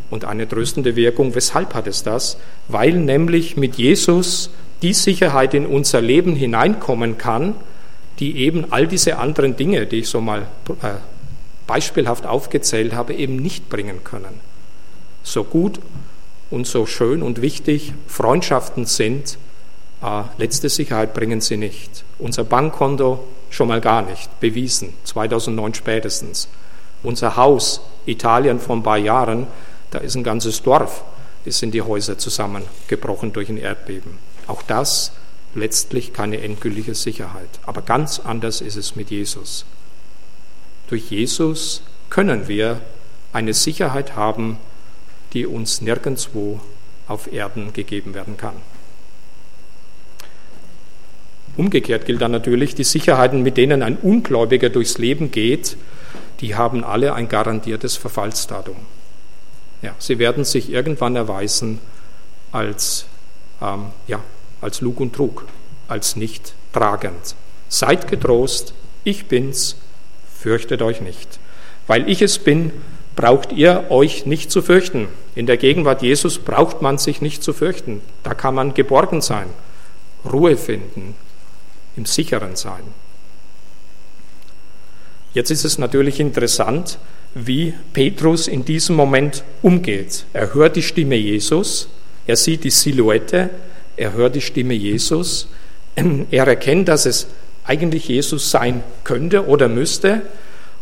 [0.09, 1.35] und eine tröstende Wirkung.
[1.35, 2.37] Weshalb hat es das?
[2.67, 4.49] Weil nämlich mit Jesus
[4.81, 7.55] die Sicherheit in unser Leben hineinkommen kann,
[8.19, 10.47] die eben all diese anderen Dinge, die ich so mal
[10.81, 10.95] äh,
[11.65, 14.41] beispielhaft aufgezählt habe, eben nicht bringen können.
[15.23, 15.79] So gut
[16.51, 19.37] und so schön und wichtig Freundschaften sind,
[20.03, 22.03] äh, letzte Sicherheit bringen sie nicht.
[22.17, 26.47] Unser Bankkonto schon mal gar nicht, bewiesen, 2009 spätestens.
[27.03, 29.47] Unser Haus, Italien vor ein paar Jahren,
[29.91, 31.03] da ist ein ganzes Dorf,
[31.45, 34.17] ist in die Häuser zusammengebrochen durch ein Erdbeben.
[34.47, 35.11] Auch das
[35.55, 37.49] letztlich keine endgültige Sicherheit.
[37.65, 39.65] Aber ganz anders ist es mit Jesus.
[40.89, 42.81] Durch Jesus können wir
[43.33, 44.57] eine Sicherheit haben,
[45.33, 46.59] die uns nirgendwo
[47.07, 48.55] auf Erden gegeben werden kann.
[51.59, 55.75] Umgekehrt gilt dann natürlich, die Sicherheiten, mit denen ein Ungläubiger durchs Leben geht,
[56.39, 58.77] die haben alle ein garantiertes Verfallsdatum.
[59.81, 61.79] Ja, sie werden sich irgendwann erweisen
[62.53, 63.07] als,
[63.61, 64.21] ähm, ja,
[64.61, 65.47] als Lug und Trug,
[65.89, 67.35] als nicht tragend.
[67.67, 69.75] Seid getrost, ich bin's,
[70.33, 71.39] fürchtet euch nicht.
[71.87, 72.71] Weil ich es bin,
[73.17, 75.09] braucht ihr euch nicht zu fürchten.
[75.35, 77.99] In der Gegenwart Jesus braucht man sich nicht zu fürchten.
[78.23, 79.47] Da kann man geborgen sein,
[80.23, 81.15] Ruhe finden,
[81.99, 82.83] im sicheren sein.
[85.33, 86.97] Jetzt ist es natürlich interessant,
[87.35, 90.25] wie Petrus in diesem Moment umgeht.
[90.33, 91.89] Er hört die Stimme Jesus,
[92.25, 93.49] er sieht die Silhouette,
[93.97, 95.49] er hört die Stimme Jesus,
[96.31, 97.27] er erkennt, dass es
[97.65, 100.21] eigentlich Jesus sein könnte oder müsste.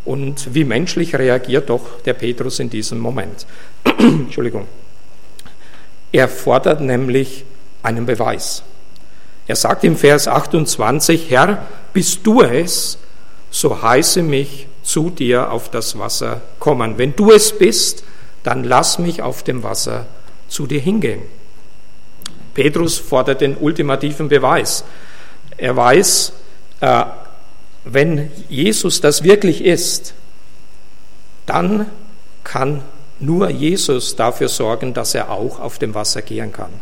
[0.04, 3.44] Und wie menschlich reagiert doch der Petrus in diesem Moment?
[3.98, 4.66] Entschuldigung.
[6.12, 7.44] Er fordert nämlich
[7.82, 8.62] einen Beweis.
[9.48, 12.98] Er sagt im Vers 28, Herr, bist du es,
[13.50, 16.98] so heiße mich zu dir auf das Wasser kommen.
[16.98, 18.04] Wenn du es bist,
[18.42, 20.06] dann lass mich auf dem Wasser
[20.48, 21.22] zu dir hingehen.
[22.52, 24.84] Petrus fordert den ultimativen Beweis.
[25.56, 26.32] Er weiß,
[26.80, 27.04] äh,
[27.84, 30.12] wenn Jesus das wirklich ist,
[31.46, 31.86] dann
[32.44, 32.82] kann
[33.18, 36.72] nur Jesus dafür sorgen, dass er auch auf dem Wasser gehen kann.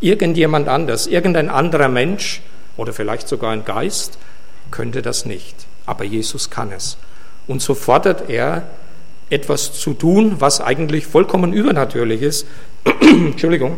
[0.00, 2.42] Irgendjemand anders, irgendein anderer Mensch
[2.76, 4.18] oder vielleicht sogar ein Geist
[4.70, 5.54] könnte das nicht.
[5.86, 6.96] Aber Jesus kann es.
[7.46, 8.62] Und so fordert er
[9.28, 12.46] etwas zu tun, was eigentlich vollkommen übernatürlich ist.
[13.00, 13.76] Entschuldigung.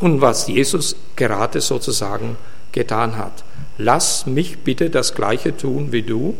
[0.00, 2.36] Und was Jesus gerade sozusagen
[2.72, 3.44] getan hat.
[3.78, 6.36] Lass mich bitte das Gleiche tun wie du,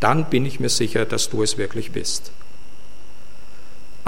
[0.00, 2.30] dann bin ich mir sicher, dass du es wirklich bist.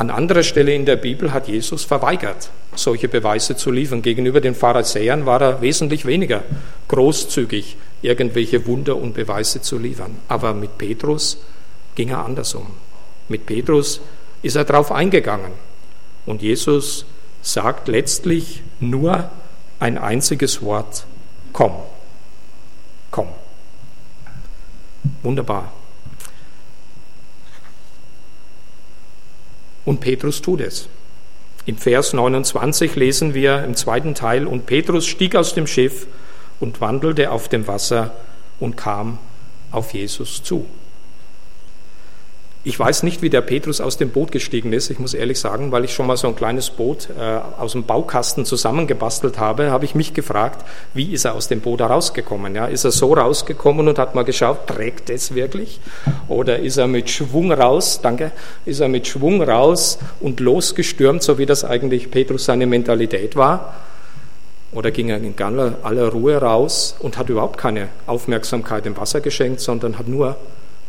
[0.01, 4.01] An anderer Stelle in der Bibel hat Jesus verweigert, solche Beweise zu liefern.
[4.01, 6.43] Gegenüber den Pharisäern war er wesentlich weniger
[6.89, 10.17] großzügig, irgendwelche Wunder und Beweise zu liefern.
[10.27, 11.45] Aber mit Petrus
[11.97, 12.69] ging er anders um.
[13.29, 14.01] Mit Petrus
[14.41, 15.53] ist er darauf eingegangen.
[16.25, 17.05] Und Jesus
[17.43, 19.29] sagt letztlich nur
[19.81, 21.05] ein einziges Wort,
[21.53, 21.75] komm,
[23.11, 23.29] komm.
[25.23, 25.71] Wunderbar.
[29.85, 30.89] Und Petrus tut es.
[31.67, 36.07] Im Vers 29 lesen wir im zweiten Teil, und Petrus stieg aus dem Schiff
[36.59, 38.13] und wandelte auf dem Wasser
[38.59, 39.19] und kam
[39.71, 40.67] auf Jesus zu.
[42.63, 44.91] Ich weiß nicht, wie der Petrus aus dem Boot gestiegen ist.
[44.91, 47.85] Ich muss ehrlich sagen, weil ich schon mal so ein kleines Boot äh, aus dem
[47.85, 52.55] Baukasten zusammengebastelt habe, habe ich mich gefragt, wie ist er aus dem Boot herausgekommen?
[52.55, 55.81] Ja, ist er so rausgekommen und hat mal geschaut, trägt es wirklich?
[56.29, 58.31] Oder ist er mit Schwung raus, danke,
[58.67, 63.75] ist er mit Schwung raus und losgestürmt, so wie das eigentlich Petrus seine Mentalität war?
[64.73, 69.61] Oder ging er in aller Ruhe raus und hat überhaupt keine Aufmerksamkeit im Wasser geschenkt,
[69.61, 70.37] sondern hat nur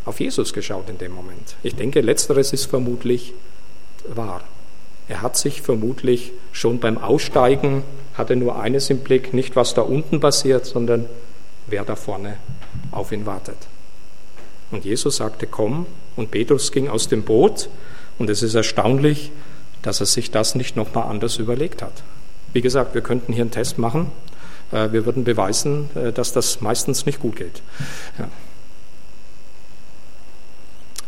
[0.05, 1.55] auf Jesus geschaut in dem Moment.
[1.63, 3.33] Ich denke, letzteres ist vermutlich
[4.07, 4.43] wahr.
[5.07, 7.83] Er hat sich vermutlich schon beim Aussteigen,
[8.15, 11.05] hatte nur eines im Blick, nicht was da unten passiert, sondern
[11.67, 12.37] wer da vorne
[12.91, 13.57] auf ihn wartet.
[14.71, 15.85] Und Jesus sagte, komm,
[16.15, 17.69] und Petrus ging aus dem Boot,
[18.17, 19.31] und es ist erstaunlich,
[19.81, 22.03] dass er sich das nicht nochmal anders überlegt hat.
[22.53, 24.11] Wie gesagt, wir könnten hier einen Test machen,
[24.71, 27.61] äh, wir würden beweisen, äh, dass das meistens nicht gut geht.
[28.19, 28.29] Ja.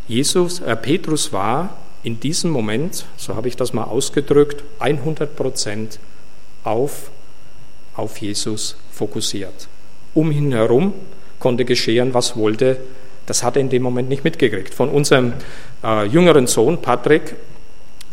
[0.07, 5.99] Jesus, äh, Petrus war in diesem Moment, so habe ich das mal ausgedrückt, 100 Prozent
[6.63, 7.11] auf,
[7.95, 9.67] auf Jesus fokussiert.
[10.13, 10.93] Um ihn herum
[11.39, 12.77] konnte geschehen, was wollte.
[13.25, 14.73] Das hat er in dem Moment nicht mitgekriegt.
[14.73, 15.33] Von unserem
[15.83, 17.35] äh, jüngeren Sohn Patrick,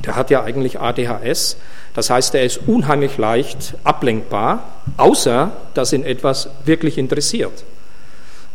[0.04, 1.56] der hat ja eigentlich ADHS.
[1.94, 7.64] Das heißt, er ist unheimlich leicht ablenkbar, außer dass ihn etwas wirklich interessiert.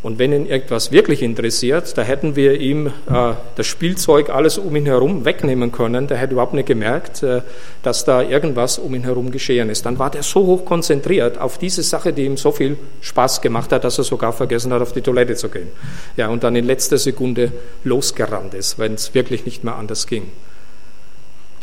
[0.05, 4.75] Und wenn ihn etwas wirklich interessiert, da hätten wir ihm äh, das Spielzeug, alles um
[4.75, 6.05] ihn herum wegnehmen können.
[6.05, 7.41] Der hätte überhaupt nicht gemerkt, äh,
[7.81, 9.83] dass da irgendwas um ihn herum geschehen ist.
[9.83, 13.71] Dann war der so hoch konzentriert auf diese Sache, die ihm so viel Spaß gemacht
[13.71, 15.69] hat, dass er sogar vergessen hat, auf die Toilette zu gehen.
[16.17, 17.51] Ja, und dann in letzter Sekunde
[17.83, 20.29] losgerannt ist, wenn es wirklich nicht mehr anders ging.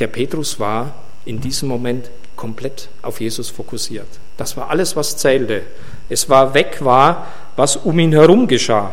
[0.01, 4.09] Der Petrus war in diesem Moment komplett auf Jesus fokussiert.
[4.37, 5.63] Das war alles, was zählte.
[6.09, 8.93] Es war weg, war, was um ihn herum geschah.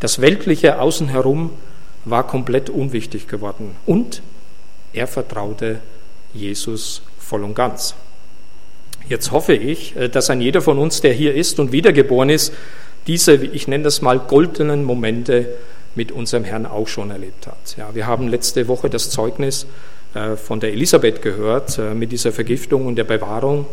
[0.00, 1.50] Das weltliche Außen herum
[2.04, 3.76] war komplett unwichtig geworden.
[3.86, 4.22] Und
[4.92, 5.80] er vertraute
[6.32, 7.94] Jesus voll und ganz.
[9.08, 12.52] Jetzt hoffe ich, äh, dass ein jeder von uns, der hier ist und wiedergeboren ist,
[13.06, 15.48] diese, ich nenne das mal, goldenen Momente
[15.94, 17.76] mit unserem Herrn auch schon erlebt hat.
[17.76, 19.66] Ja, wir haben letzte Woche das Zeugnis
[20.14, 23.66] äh, von der Elisabeth gehört äh, mit dieser Vergiftung und der Bewahrung,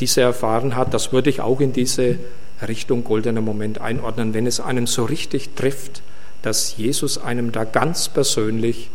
[0.00, 0.92] die sie erfahren hat.
[0.92, 2.18] Das würde ich auch in diese
[2.66, 6.02] Richtung goldener Moment einordnen, wenn es einen so richtig trifft,
[6.42, 8.90] dass Jesus einem da ganz persönlich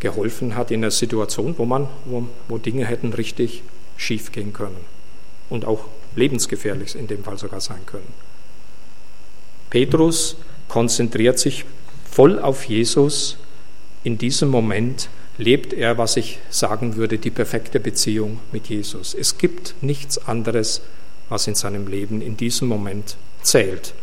[0.00, 3.62] geholfen hat in einer Situation, wo, man, wo, wo Dinge hätten richtig
[3.96, 4.76] schief gehen können
[5.48, 5.84] und auch
[6.16, 8.12] lebensgefährlich in dem Fall sogar sein können.
[9.70, 10.36] Petrus
[10.68, 11.64] konzentriert sich
[12.10, 13.38] voll auf Jesus.
[14.04, 19.14] In diesem Moment lebt er, was ich sagen würde, die perfekte Beziehung mit Jesus.
[19.14, 20.82] Es gibt nichts anderes
[21.32, 23.94] was in seinem Leben in diesem Moment zählt.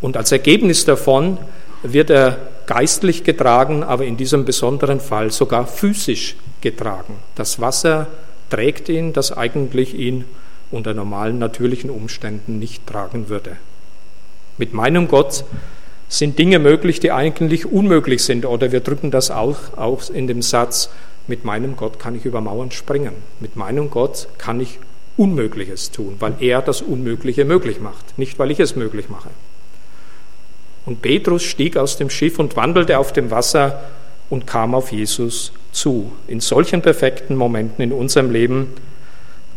[0.00, 1.36] Und als Ergebnis davon
[1.82, 7.16] wird er geistlich getragen, aber in diesem besonderen Fall sogar physisch getragen.
[7.34, 8.06] Das Wasser
[8.48, 10.24] trägt ihn, das eigentlich ihn
[10.70, 13.56] unter normalen natürlichen Umständen nicht tragen würde.
[14.58, 15.44] Mit meinem Gott
[16.08, 18.46] sind Dinge möglich, die eigentlich unmöglich sind.
[18.46, 20.88] Oder wir drücken das auch, auch in dem Satz,
[21.26, 23.12] mit meinem Gott kann ich über Mauern springen.
[23.40, 24.78] Mit meinem Gott kann ich
[25.16, 29.30] Unmögliches tun, weil er das Unmögliche möglich macht, nicht weil ich es möglich mache.
[30.84, 33.82] Und Petrus stieg aus dem Schiff und wandelte auf dem Wasser
[34.30, 36.12] und kam auf Jesus zu.
[36.28, 38.68] In solchen perfekten Momenten in unserem Leben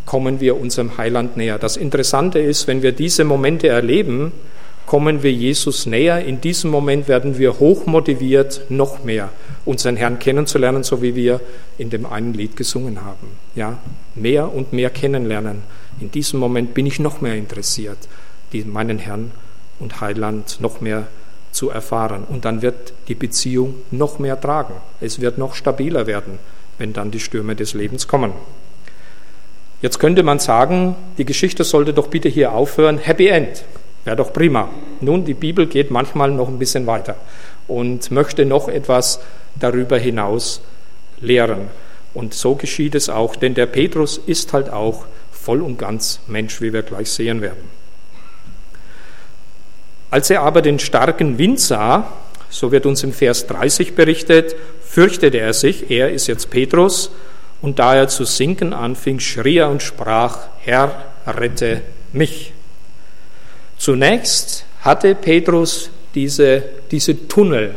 [0.06, 1.60] kommen wir unserem Heiland näher.
[1.60, 4.32] Das Interessante ist, wenn wir diese Momente erleben,
[4.90, 6.26] kommen wir Jesus näher.
[6.26, 9.30] In diesem Moment werden wir hochmotiviert, noch mehr
[9.64, 11.42] unseren Herrn kennenzulernen, so wie wir
[11.78, 13.28] in dem einen Lied gesungen haben.
[13.54, 13.78] Ja,
[14.16, 15.62] mehr und mehr kennenlernen.
[16.00, 18.00] In diesem Moment bin ich noch mehr interessiert,
[18.66, 19.30] meinen Herrn
[19.80, 21.06] und Heiland noch mehr
[21.52, 22.24] zu erfahren.
[22.28, 24.74] Und dann wird die Beziehung noch mehr tragen.
[25.02, 26.40] Es wird noch stabiler werden,
[26.80, 28.34] wenn dann die Stürme des Lebens kommen.
[29.84, 32.98] Jetzt könnte man sagen, die Geschichte sollte doch bitte hier aufhören.
[32.98, 33.64] Happy End.
[34.06, 34.70] Wäre doch prima.
[35.02, 37.16] Nun, die Bibel geht manchmal noch ein bisschen weiter
[37.68, 39.20] und möchte noch etwas
[39.56, 40.62] darüber hinaus
[41.22, 41.68] lehren.
[42.14, 46.62] Und so geschieht es auch, denn der Petrus ist halt auch voll und ganz Mensch,
[46.62, 47.70] wie wir gleich sehen werden.
[50.12, 52.12] Als er aber den starken Wind sah,
[52.50, 57.12] so wird uns im Vers 30 berichtet, fürchtete er sich, er ist jetzt Petrus,
[57.62, 61.82] und da er zu sinken anfing, schrie er und sprach, Herr, rette
[62.12, 62.54] mich.
[63.80, 67.76] Zunächst hatte Petrus diese, diese Tunnel.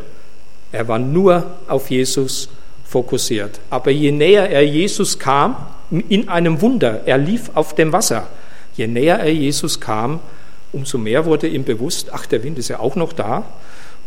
[0.73, 2.49] Er war nur auf Jesus
[2.85, 3.61] fokussiert.
[3.71, 5.57] Aber je näher er Jesus kam,
[6.09, 8.27] in einem Wunder, er lief auf dem Wasser,
[8.77, 10.19] je näher er Jesus kam,
[10.73, 13.45] umso mehr wurde ihm bewusst, ach, der Wind ist ja auch noch da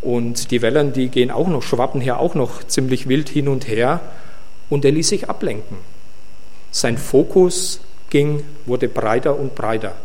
[0.01, 3.67] und die Wellen, die gehen auch noch, schwappen hier auch noch ziemlich wild hin und
[3.69, 4.01] her
[4.69, 5.77] und er ließ sich ablenken.
[6.71, 7.79] Sein Fokus
[8.09, 9.95] ging, wurde breiter und breiter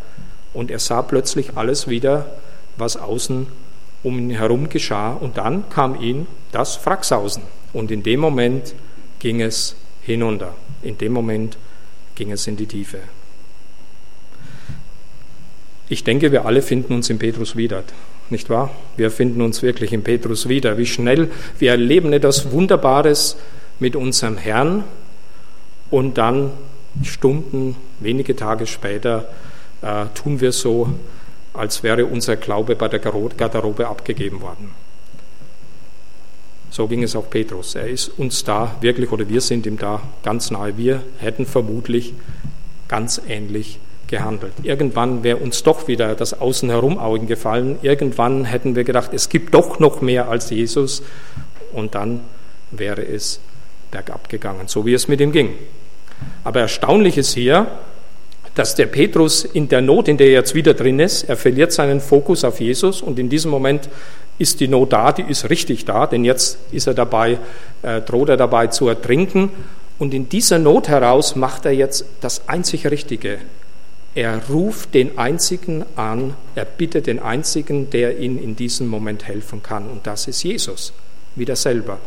[0.53, 2.27] und er sah plötzlich alles wieder,
[2.77, 3.47] was außen
[4.03, 8.75] um ihn herum geschah und dann kam ihm das Fracksausen und in dem Moment
[9.19, 10.55] ging es hinunter.
[10.83, 11.59] In dem Moment
[12.15, 12.99] ging es in die Tiefe.
[15.89, 17.83] Ich denke, wir alle finden uns in Petrus wieder,
[18.31, 18.71] nicht wahr?
[18.97, 20.79] Wir finden uns wirklich in Petrus wieder.
[20.79, 23.37] Wie schnell wir erleben etwas Wunderbares
[23.81, 24.85] mit unserem Herrn
[25.91, 26.53] und dann
[27.03, 29.29] Stunden, wenige Tage später
[29.83, 30.89] äh, tun wir so,
[31.53, 34.71] als wäre unser Glaube bei der Garderobe abgegeben worden.
[36.71, 37.75] So ging es auch Petrus.
[37.75, 40.77] Er ist uns da wirklich, oder wir sind ihm da ganz nahe.
[40.77, 42.15] Wir hätten vermutlich
[42.87, 44.53] ganz ähnlich gehandelt.
[44.63, 47.79] Irgendwann wäre uns doch wieder das Außenherumaugen gefallen.
[47.83, 51.03] Irgendwann hätten wir gedacht, es gibt doch noch mehr als Jesus.
[51.73, 52.21] Und dann
[52.71, 53.41] wäre es
[53.91, 55.55] bergab gegangen, so wie es mit ihm ging.
[56.45, 57.67] Aber erstaunlich ist hier,
[58.55, 61.73] dass der Petrus in der Not, in der er jetzt wieder drin ist, er verliert
[61.73, 63.89] seinen Fokus auf Jesus und in diesem Moment
[64.39, 67.39] ist die Not da, die ist richtig da, denn jetzt ist er dabei,
[67.83, 69.51] äh, droht er dabei zu ertrinken.
[69.99, 73.39] Und in dieser Not heraus macht er jetzt das einzig Richtige.
[74.15, 79.63] Er ruft den Einzigen an, er bittet den Einzigen, der ihm in diesem Moment helfen
[79.63, 79.87] kann.
[79.89, 80.95] Und das ist Jesus,
[81.37, 81.99] wieder selber.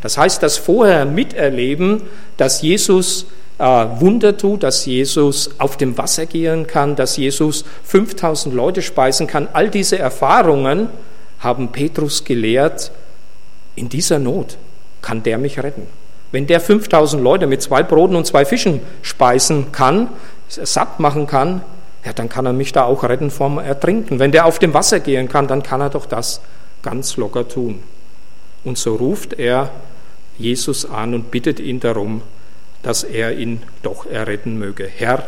[0.00, 2.02] Das heißt, das vorher miterleben,
[2.36, 3.26] dass Jesus
[3.60, 9.48] Wunder tut, dass Jesus auf dem Wasser gehen kann, dass Jesus 5000 Leute speisen kann,
[9.52, 10.88] all diese Erfahrungen,
[11.40, 12.90] haben Petrus gelehrt,
[13.74, 14.58] in dieser Not
[15.02, 15.86] kann der mich retten.
[16.32, 20.08] Wenn der 5000 Leute mit zwei Broten und zwei Fischen speisen kann,
[20.48, 21.62] satt machen kann,
[22.04, 24.18] ja, dann kann er mich da auch retten vom Ertrinken.
[24.18, 26.40] Wenn der auf dem Wasser gehen kann, dann kann er doch das
[26.82, 27.82] ganz locker tun.
[28.64, 29.70] Und so ruft er
[30.38, 32.22] Jesus an und bittet ihn darum,
[32.82, 34.86] dass er ihn doch erretten möge.
[34.86, 35.26] Herr,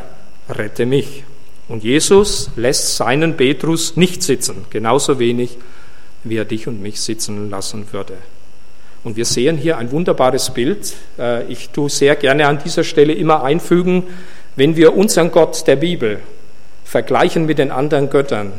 [0.48, 1.24] rette mich.
[1.68, 5.58] Und Jesus lässt seinen Petrus nicht sitzen, genauso wenig
[6.24, 8.14] wie er dich und mich sitzen lassen würde.
[9.04, 10.94] Und wir sehen hier ein wunderbares Bild.
[11.18, 14.04] Äh, ich tue sehr gerne an dieser Stelle immer einfügen,
[14.54, 16.20] wenn wir unseren Gott der Bibel
[16.84, 18.52] vergleichen mit den anderen Göttern,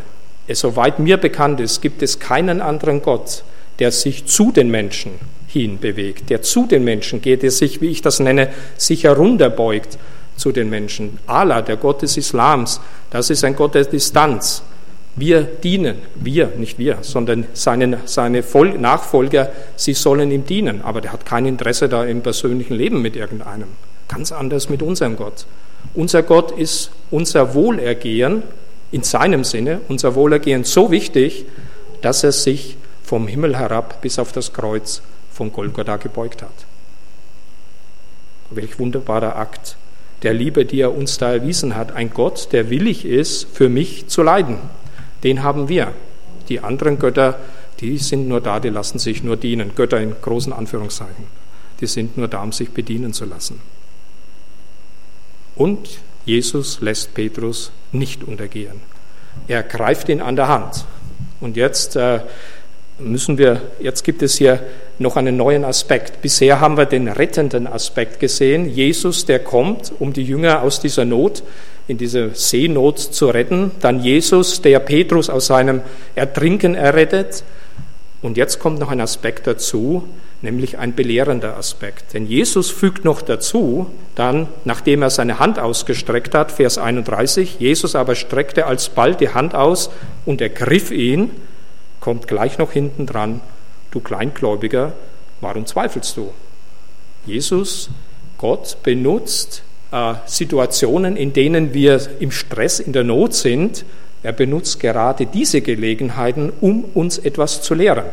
[0.51, 3.43] soweit mir bekannt ist, gibt es keinen anderen Gott,
[3.79, 5.11] der sich zu den Menschen
[5.53, 9.99] hin bewegt, der zu den Menschen geht, der sich, wie ich das nenne, sich herunterbeugt
[10.35, 11.19] zu den Menschen.
[11.27, 14.63] Allah, der Gott des Islams, das ist ein Gott der Distanz.
[15.15, 18.43] Wir dienen, wir, nicht wir, sondern seine, seine
[18.79, 20.81] Nachfolger, sie sollen ihm dienen.
[20.81, 23.67] Aber der hat kein Interesse da im persönlichen Leben mit irgendeinem.
[24.07, 25.45] Ganz anders mit unserem Gott.
[25.93, 28.41] Unser Gott ist unser Wohlergehen
[28.91, 31.45] in seinem Sinne, unser Wohlergehen so wichtig,
[32.01, 36.65] dass er sich vom Himmel herab bis auf das Kreuz von Golgotha gebeugt hat.
[38.49, 39.77] Welch wunderbarer Akt
[40.21, 41.91] der Liebe, die er uns da erwiesen hat.
[41.93, 44.59] Ein Gott, der willig ist, für mich zu leiden
[45.23, 45.93] den haben wir.
[46.49, 47.39] Die anderen Götter,
[47.79, 49.75] die sind nur da, die lassen sich nur dienen.
[49.75, 51.25] Götter in großen Anführungszeichen.
[51.79, 53.61] Die sind nur da, um sich bedienen zu lassen.
[55.55, 58.81] Und Jesus lässt Petrus nicht untergehen.
[59.47, 60.85] Er greift ihn an der Hand.
[61.39, 62.21] Und jetzt äh,
[62.99, 64.61] müssen wir, jetzt gibt es hier
[64.99, 66.21] noch einen neuen Aspekt.
[66.21, 68.69] Bisher haben wir den rettenden Aspekt gesehen.
[68.69, 71.43] Jesus, der kommt, um die Jünger aus dieser Not
[71.87, 73.71] in dieser Seenot zu retten.
[73.81, 75.81] Dann Jesus, der Petrus aus seinem
[76.15, 77.43] Ertrinken errettet.
[78.21, 80.07] Und jetzt kommt noch ein Aspekt dazu,
[80.41, 82.13] nämlich ein belehrender Aspekt.
[82.13, 87.95] Denn Jesus fügt noch dazu, dann, nachdem er seine Hand ausgestreckt hat, Vers 31, Jesus
[87.95, 89.89] aber streckte alsbald die Hand aus
[90.25, 91.31] und ergriff ihn,
[91.99, 93.41] kommt gleich noch hinten dran,
[93.93, 94.93] du Kleingläubiger,
[95.41, 96.31] warum zweifelst du?
[97.25, 97.89] Jesus,
[98.37, 103.85] Gott, benutzt äh, Situationen, in denen wir im Stress, in der Not sind,
[104.23, 108.05] er benutzt gerade diese Gelegenheiten, um uns etwas zu lehren.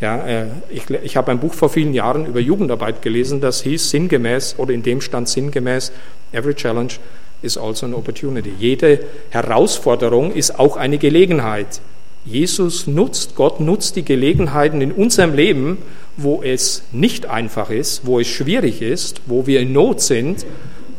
[0.00, 3.90] Ja, äh, ich, ich habe ein Buch vor vielen Jahren über Jugendarbeit gelesen, das hieß
[3.90, 5.92] sinngemäß, oder in dem stand sinngemäß,
[6.32, 6.94] Every challenge
[7.42, 8.52] is also an opportunity.
[8.58, 9.00] Jede
[9.30, 11.80] Herausforderung ist auch eine Gelegenheit.
[12.24, 15.78] Jesus nutzt, Gott nutzt die Gelegenheiten in unserem Leben,
[16.16, 20.44] wo es nicht einfach ist, wo es schwierig ist, wo wir in Not sind,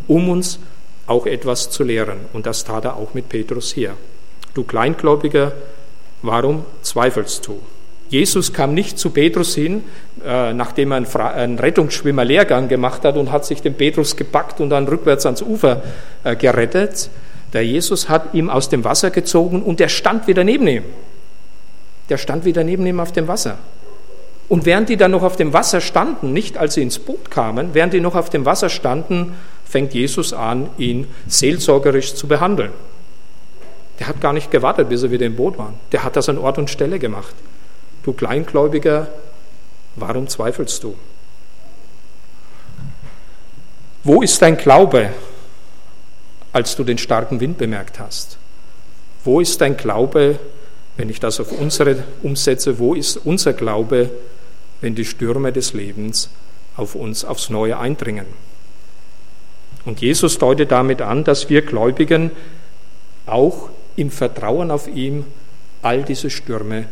[0.07, 0.59] um uns
[1.05, 2.19] auch etwas zu lehren.
[2.34, 3.93] Und das tat er auch mit Petrus hier.
[4.53, 5.53] Du Kleingläubiger,
[6.22, 7.59] warum zweifelst du?
[8.09, 9.84] Jesus kam nicht zu Petrus hin,
[10.26, 14.88] äh, nachdem er einen Rettungsschwimmer-Lehrgang gemacht hat und hat sich den Petrus gepackt und dann
[14.88, 15.82] rückwärts ans Ufer
[16.26, 17.09] äh, gerettet.
[17.53, 20.84] Der Jesus hat ihm aus dem Wasser gezogen und der stand wieder neben ihm.
[22.12, 23.57] Der stand wieder neben ihm auf dem Wasser.
[24.49, 27.70] Und während die dann noch auf dem Wasser standen, nicht als sie ins Boot kamen,
[27.74, 32.74] während die noch auf dem Wasser standen, fängt Jesus an, ihn seelsorgerisch zu behandeln.
[33.97, 35.74] Der hat gar nicht gewartet, bis er wieder im Boot war.
[35.93, 37.34] Der hat das an Ort und Stelle gemacht.
[38.03, 39.07] Du Kleingläubiger,
[39.95, 40.95] warum zweifelst du?
[44.03, 45.12] Wo ist dein Glaube,
[46.51, 48.38] als du den starken Wind bemerkt hast?
[49.24, 50.39] Wo ist dein Glaube,
[50.98, 54.10] wenn ich das auf unsere umsetze, wo ist unser Glaube,
[54.82, 56.30] wenn die Stürme des Lebens
[56.78, 58.26] auf uns aufs Neue eindringen?
[59.86, 62.32] Und Jesus deutet damit an, dass wir Gläubigen
[63.26, 65.26] auch im Vertrauen auf ihn
[65.82, 66.86] all diese Stürme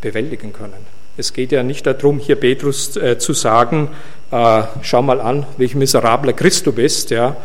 [0.00, 0.92] bewältigen können.
[1.16, 3.90] Es geht ja nicht darum, hier Petrus äh, zu sagen,
[4.30, 7.36] äh, schau mal an, welch miserabler Christ du bist, ja.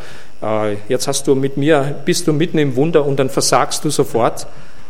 [0.42, 3.90] Äh, jetzt hast du mit mir, bist du mitten im Wunder und dann versagst du
[3.90, 4.48] sofort.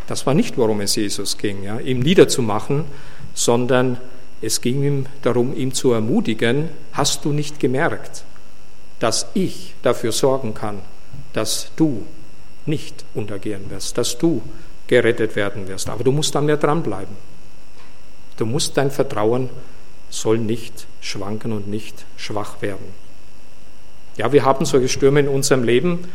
[0.07, 2.85] Das war nicht, worum es Jesus ging, ja, ihm niederzumachen,
[3.33, 3.97] sondern
[4.41, 8.23] es ging ihm darum, ihm zu ermutigen, hast du nicht gemerkt,
[8.99, 10.79] dass ich dafür sorgen kann,
[11.33, 12.05] dass du
[12.65, 14.41] nicht untergehen wirst, dass du
[14.87, 15.89] gerettet werden wirst.
[15.89, 17.15] Aber du musst da mehr dranbleiben.
[18.37, 19.49] Du musst dein Vertrauen
[20.09, 22.93] soll nicht schwanken und nicht schwach werden.
[24.15, 26.07] Ja, wir haben solche Stürme in unserem Leben.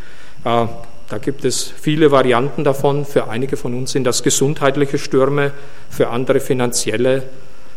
[1.13, 3.05] Da gibt es viele Varianten davon.
[3.05, 5.53] Für einige von uns sind das gesundheitliche Stürme,
[5.91, 7.25] für andere finanzielle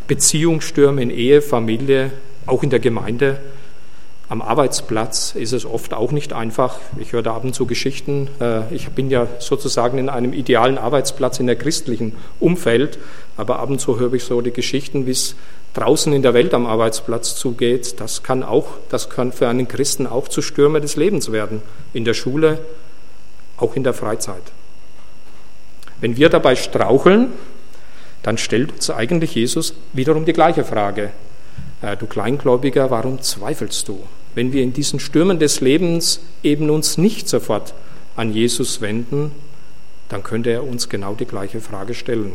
[0.08, 2.12] Beziehungsstürme in Ehe, Familie,
[2.46, 3.42] auch in der Gemeinde.
[4.30, 6.80] Am Arbeitsplatz ist es oft auch nicht einfach.
[6.98, 8.30] Ich höre da ab und zu Geschichten.
[8.40, 13.00] Äh, ich bin ja sozusagen in einem idealen Arbeitsplatz in der christlichen Umfeld,
[13.36, 15.36] aber ab und zu höre ich so die Geschichten, wie es
[15.74, 18.00] draußen in der Welt am Arbeitsplatz zugeht.
[18.00, 21.62] Das kann auch, das kann für einen Christen auch zu Stürme des Lebens werden.
[21.92, 22.60] In der Schule,
[23.58, 24.44] auch in der Freizeit.
[26.02, 27.30] Wenn wir dabei straucheln,
[28.24, 31.12] dann stellt uns eigentlich Jesus wiederum die gleiche Frage.
[31.82, 34.04] Äh, du Kleingläubiger, warum zweifelst du?
[34.34, 37.74] Wenn wir in diesen Stürmen des Lebens eben uns nicht sofort
[38.16, 39.32] an Jesus wenden,
[40.10, 42.34] dann könnte er uns genau die gleiche Frage stellen.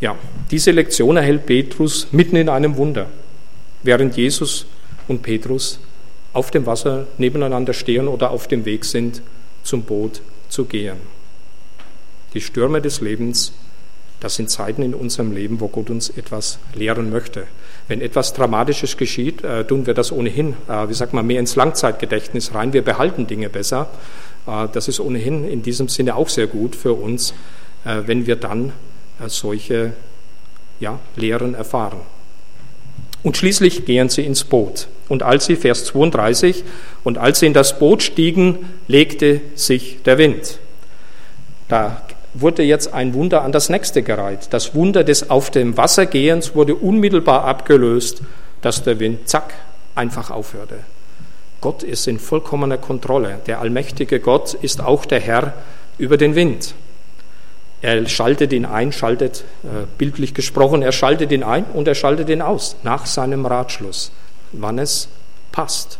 [0.00, 0.16] Ja,
[0.50, 3.08] diese Lektion erhält Petrus mitten in einem Wunder,
[3.82, 4.66] während Jesus
[5.08, 5.78] und Petrus
[6.32, 9.22] auf dem Wasser nebeneinander stehen oder auf dem Weg sind,
[9.62, 10.96] zum Boot zu gehen.
[12.34, 13.52] Die Stürme des Lebens
[14.22, 17.48] das sind Zeiten in unserem Leben, wo Gott uns etwas lehren möchte.
[17.88, 21.56] Wenn etwas Dramatisches geschieht, äh, tun wir das ohnehin, äh, wie sagt man, mehr ins
[21.56, 22.72] Langzeitgedächtnis rein.
[22.72, 23.88] Wir behalten Dinge besser.
[24.46, 27.34] Äh, das ist ohnehin in diesem Sinne auch sehr gut für uns,
[27.84, 28.70] wenn wir dann
[29.26, 29.92] solche
[30.78, 31.98] ja, Lehren erfahren.
[33.22, 34.88] Und schließlich gehen sie ins Boot.
[35.08, 36.64] Und als sie, Vers 32,
[37.04, 40.58] und als sie in das Boot stiegen, legte sich der Wind.
[41.68, 42.02] Da
[42.34, 44.48] wurde jetzt ein Wunder an das nächste gereiht.
[44.50, 48.22] Das Wunder des Auf dem Wasser gehens wurde unmittelbar abgelöst,
[48.62, 49.54] dass der Wind, zack,
[49.94, 50.76] einfach aufhörte.
[51.60, 53.38] Gott ist in vollkommener Kontrolle.
[53.46, 55.54] Der allmächtige Gott ist auch der Herr
[55.98, 56.74] über den Wind.
[57.82, 62.28] Er schaltet ihn ein, schaltet, äh, bildlich gesprochen, er schaltet ihn ein und er schaltet
[62.28, 64.12] ihn aus, nach seinem Ratschluss,
[64.52, 65.08] wann es
[65.50, 65.98] passt.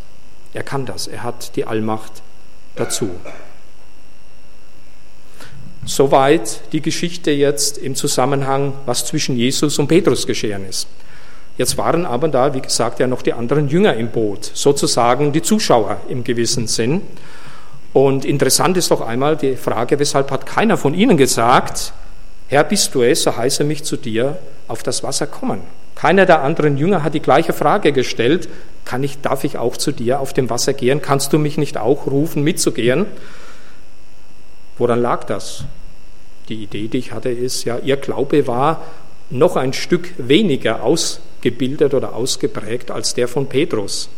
[0.54, 2.22] Er kann das, er hat die Allmacht
[2.76, 3.10] dazu.
[5.84, 10.86] Soweit die Geschichte jetzt im Zusammenhang, was zwischen Jesus und Petrus geschehen ist.
[11.58, 15.42] Jetzt waren aber da, wie gesagt, ja noch die anderen Jünger im Boot, sozusagen die
[15.42, 17.02] Zuschauer im gewissen Sinn.
[17.92, 21.92] Und interessant ist doch einmal die Frage, weshalb hat keiner von ihnen gesagt,
[22.48, 24.38] Herr, bist du es, so heiße mich zu dir
[24.68, 25.60] auf das Wasser kommen.
[25.94, 28.48] Keiner der anderen Jünger hat die gleiche Frage gestellt,
[28.84, 31.02] kann ich, darf ich auch zu dir auf dem Wasser gehen?
[31.02, 33.06] Kannst du mich nicht auch rufen, mitzugehen?
[34.78, 35.64] Woran lag das?
[36.48, 38.82] Die Idee, die ich hatte, ist, ja, ihr Glaube war
[39.30, 44.08] noch ein Stück weniger ausgebildet oder ausgeprägt als der von Petrus.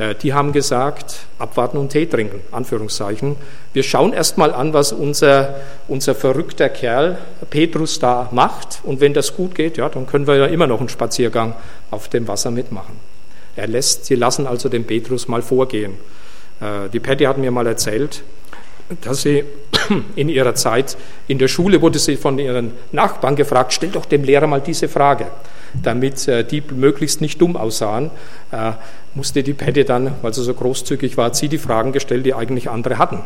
[0.00, 3.36] Äh, die haben gesagt, abwarten und Tee trinken, Anführungszeichen.
[3.74, 5.56] Wir schauen erst mal an, was unser,
[5.88, 7.18] unser verrückter Kerl
[7.50, 8.80] Petrus da macht.
[8.82, 11.54] Und wenn das gut geht, ja, dann können wir ja immer noch einen Spaziergang
[11.90, 12.96] auf dem Wasser mitmachen.
[13.56, 15.92] Er lässt, sie lassen also den Petrus mal vorgehen.
[16.60, 18.22] Äh, die Patty hat mir mal erzählt,
[19.02, 19.44] dass sie
[20.16, 20.96] in ihrer Zeit
[21.28, 24.88] in der Schule wurde sie von ihren Nachbarn gefragt, stell doch dem Lehrer mal diese
[24.88, 25.26] Frage
[25.82, 28.10] damit äh, die möglichst nicht dumm aussahen,
[28.52, 28.72] äh,
[29.14, 32.70] musste die Patty dann, weil sie so großzügig war, sie die Fragen gestellt, die eigentlich
[32.70, 33.20] andere hatten.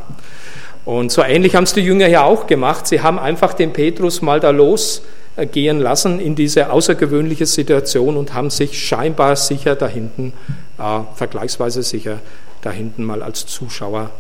[0.85, 2.87] Und so ähnlich haben es die Jünger ja auch gemacht.
[2.87, 8.51] Sie haben einfach den Petrus mal da losgehen lassen in diese außergewöhnliche Situation und haben
[8.51, 10.33] sich scheinbar sicher da hinten,
[10.79, 12.21] äh, vergleichsweise sicher
[12.61, 14.11] da hinten mal als Zuschauer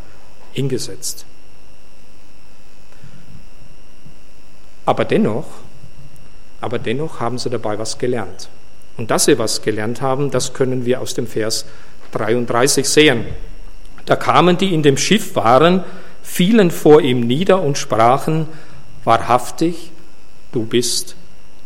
[0.53, 1.27] hingesetzt.
[4.87, 5.47] Aber dennoch
[6.65, 8.49] aber dennoch haben sie dabei was gelernt.
[8.97, 11.67] Und dass sie was gelernt haben, das können wir aus dem Vers
[12.13, 13.27] 33 sehen.
[14.07, 15.85] Da kamen die in dem Schiff waren,
[16.23, 18.49] fielen vor ihm nieder und sprachen,
[19.05, 19.91] wahrhaftig,
[20.53, 21.17] du bist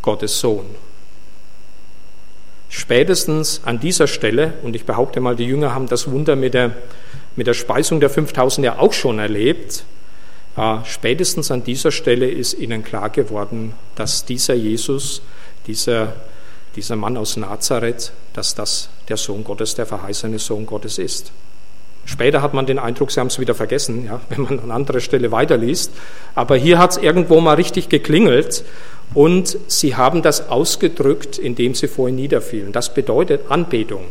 [0.03, 0.67] Gottes Sohn.
[2.69, 6.73] Spätestens an dieser Stelle, und ich behaupte mal, die Jünger haben das Wunder mit der,
[7.37, 9.85] mit der Speisung der 5000 ja auch schon erlebt,
[10.85, 15.23] spätestens an dieser Stelle ist ihnen klar geworden, dass dieser Jesus,
[15.67, 16.15] dieser,
[16.75, 21.33] dieser Mann aus Nazareth, dass das der Sohn Gottes, der verheißene Sohn Gottes ist.
[22.05, 25.01] Später hat man den Eindruck, sie haben es wieder vergessen, ja, wenn man an anderer
[25.01, 25.93] Stelle weiterliest.
[26.35, 28.65] Aber hier hat es irgendwo mal richtig geklingelt
[29.15, 32.73] und sie haben das ausgedrückt, indem sie vor ihn niederfielen.
[32.73, 34.05] Das bedeutet Anbetung.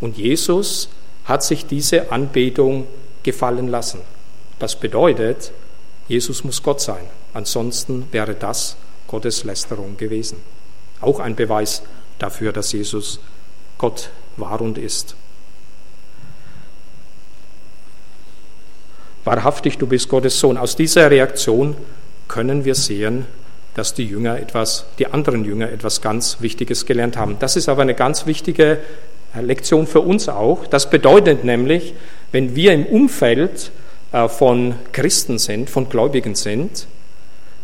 [0.00, 0.88] Und Jesus
[1.24, 2.86] hat sich diese Anbetung
[3.22, 4.00] gefallen lassen.
[4.58, 5.52] Das bedeutet,
[6.08, 7.04] Jesus muss Gott sein.
[7.34, 10.38] Ansonsten wäre das Gotteslästerung gewesen.
[11.00, 11.82] Auch ein Beweis
[12.18, 13.20] dafür, dass Jesus
[13.76, 15.14] Gott war und ist.
[19.24, 20.56] Wahrhaftig, du bist Gottes Sohn.
[20.56, 21.76] Aus dieser Reaktion
[22.28, 23.26] können wir sehen,
[23.74, 27.36] dass die Jünger etwas, die anderen Jünger etwas ganz Wichtiges gelernt haben.
[27.38, 28.78] Das ist aber eine ganz wichtige
[29.40, 30.66] Lektion für uns auch.
[30.66, 31.94] Das bedeutet nämlich,
[32.32, 33.70] wenn wir im Umfeld
[34.10, 36.86] von Christen sind, von Gläubigen sind,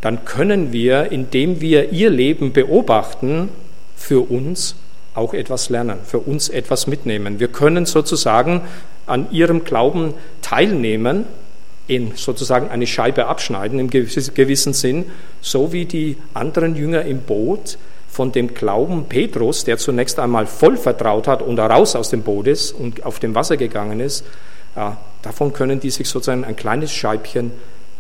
[0.01, 3.49] dann können wir, indem wir ihr Leben beobachten,
[3.97, 4.77] für uns
[5.15, 7.41] auch etwas lernen, für uns etwas mitnehmen.
[7.41, 8.63] Wir können sozusagen
[9.07, 11.25] an ihrem Glauben teilnehmen,
[11.87, 15.07] in sozusagen eine Scheibe abschneiden im gewissen Sinn,
[15.41, 17.79] so wie die anderen Jünger im Boot
[18.09, 22.47] von dem Glauben Petrus, der zunächst einmal voll vertraut hat und raus aus dem Boot
[22.47, 24.25] ist und auf dem Wasser gegangen ist,
[24.77, 27.53] ja, davon können die sich sozusagen ein kleines Scheibchen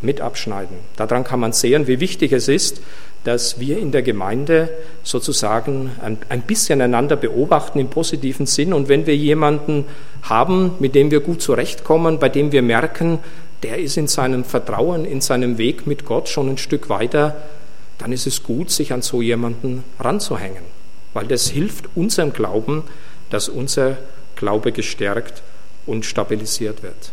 [0.03, 0.77] mit abschneiden.
[0.97, 2.81] Daran kann man sehen, wie wichtig es ist,
[3.25, 4.69] dass wir in der Gemeinde
[5.03, 8.75] sozusagen ein, ein, bisschen einander beobachten im positiven Sinn.
[8.75, 9.87] Und wenn wir jemanden
[10.23, 13.19] haben, mit dem wir gut zurechtkommen, bei dem wir merken,
[13.63, 17.35] der ist in seinem Vertrauen, in seinem Weg mit Gott schon ein Stück weiter,
[17.97, 20.65] dann ist es gut, sich an so jemanden ranzuhängen.
[21.15, 22.83] Weil das hilft unserem Glauben,
[23.31, 23.97] dass unser
[24.37, 25.43] Glaube gestärkt
[25.87, 27.13] und stabilisiert wird.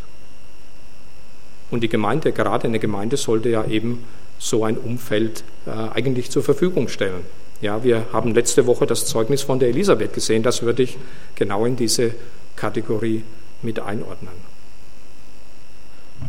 [1.70, 4.04] Und die Gemeinde, gerade eine Gemeinde, sollte ja eben
[4.40, 7.22] so ein Umfeld äh, eigentlich zur Verfügung stellen.
[7.62, 10.98] Ja, wir haben letzte Woche das Zeugnis von der Elisabeth gesehen, das würde ich
[11.36, 12.16] genau in diese
[12.56, 13.24] Kategorie
[13.62, 14.34] mit einordnen.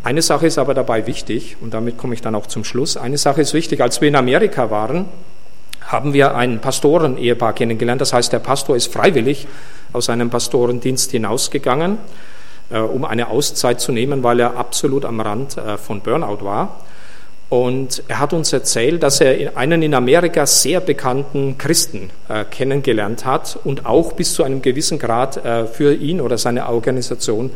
[0.04, 2.96] Eine Sache ist aber dabei wichtig, und damit komme ich dann auch zum Schluss.
[2.96, 5.06] Eine Sache ist wichtig, als wir in Amerika waren,
[5.80, 8.00] haben wir ein Pastoren-Ehepaar kennengelernt.
[8.00, 9.46] Das heißt, der Pastor ist freiwillig
[9.92, 11.98] aus seinem Pastorendienst hinausgegangen
[12.72, 16.80] äh, um eine Auszeit zu nehmen, weil er absolut am Rand äh, von Burnout war.
[17.50, 23.26] Und er hat uns erzählt, dass er einen in Amerika sehr bekannten Christen äh, kennengelernt
[23.26, 25.38] hat und auch bis zu einem gewissen Grad
[25.70, 27.50] für ihn oder seine Organisation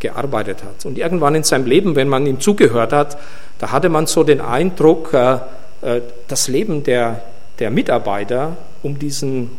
[0.00, 0.84] gearbeitet hat.
[0.86, 3.16] Und irgendwann in seinem Leben, wenn man ihm zugehört hat,
[3.60, 5.12] da hatte man so den Eindruck,
[6.26, 7.22] das Leben der,
[7.60, 9.50] der Mitarbeiter um diesen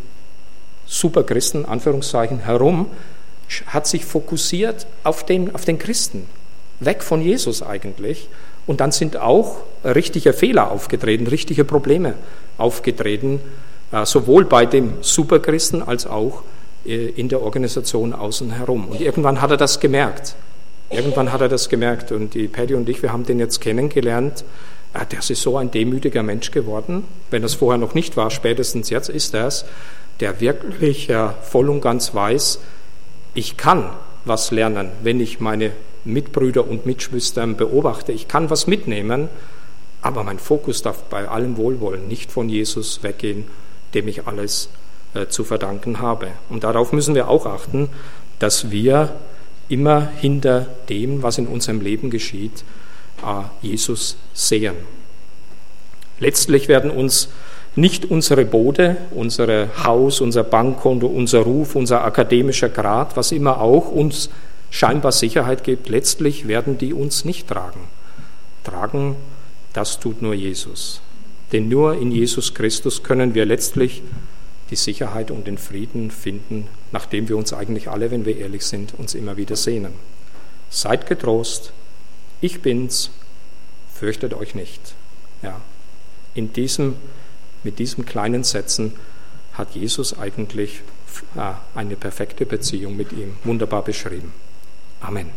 [0.89, 2.87] Superchristen, Anführungszeichen, herum,
[3.67, 6.25] hat sich fokussiert auf den, auf den Christen,
[6.79, 8.27] weg von Jesus eigentlich.
[8.65, 12.15] Und dann sind auch richtige Fehler aufgetreten, richtige Probleme
[12.57, 13.39] aufgetreten,
[13.91, 16.43] äh, sowohl bei dem Superchristen als auch
[16.85, 18.87] äh, in der Organisation außen herum.
[18.89, 20.35] Und irgendwann hat er das gemerkt.
[20.89, 24.43] Irgendwann hat er das gemerkt und die Paddy und ich, wir haben den jetzt kennengelernt.
[24.93, 27.05] Äh, das ist so ein demütiger Mensch geworden.
[27.29, 29.65] Wenn das vorher noch nicht war, spätestens jetzt ist es,
[30.19, 31.11] der wirklich
[31.41, 32.59] voll und ganz weiß,
[33.33, 33.89] ich kann
[34.25, 35.71] was lernen, wenn ich meine
[36.05, 38.11] Mitbrüder und Mitschwestern beobachte.
[38.11, 39.29] Ich kann was mitnehmen,
[40.01, 43.45] aber mein Fokus darf bei allem Wohlwollen nicht von Jesus weggehen,
[43.93, 44.69] dem ich alles
[45.13, 46.27] äh, zu verdanken habe.
[46.49, 47.89] Und darauf müssen wir auch achten,
[48.39, 49.15] dass wir
[49.67, 52.63] immer hinter dem, was in unserem Leben geschieht,
[53.23, 54.75] äh, Jesus sehen.
[56.19, 57.29] Letztlich werden uns
[57.75, 63.91] nicht unsere Bode, unser Haus, unser Bankkonto, unser Ruf, unser akademischer Grad, was immer auch
[63.91, 64.29] uns
[64.69, 67.81] scheinbar Sicherheit gibt, letztlich werden die uns nicht tragen.
[68.63, 69.15] Tragen,
[69.73, 71.01] das tut nur Jesus.
[71.51, 74.03] Denn nur in Jesus Christus können wir letztlich
[74.69, 78.93] die Sicherheit und den Frieden finden, nachdem wir uns eigentlich alle, wenn wir ehrlich sind,
[78.97, 79.93] uns immer wieder sehnen.
[80.69, 81.73] Seid getrost,
[82.41, 83.09] ich bin's,
[83.93, 84.93] fürchtet euch nicht.
[85.41, 85.59] Ja,
[86.35, 86.95] in diesem,
[87.63, 88.93] mit diesen kleinen Sätzen
[89.53, 90.81] hat Jesus eigentlich
[91.75, 94.31] eine perfekte Beziehung mit ihm wunderbar beschrieben.
[95.01, 95.29] Amen.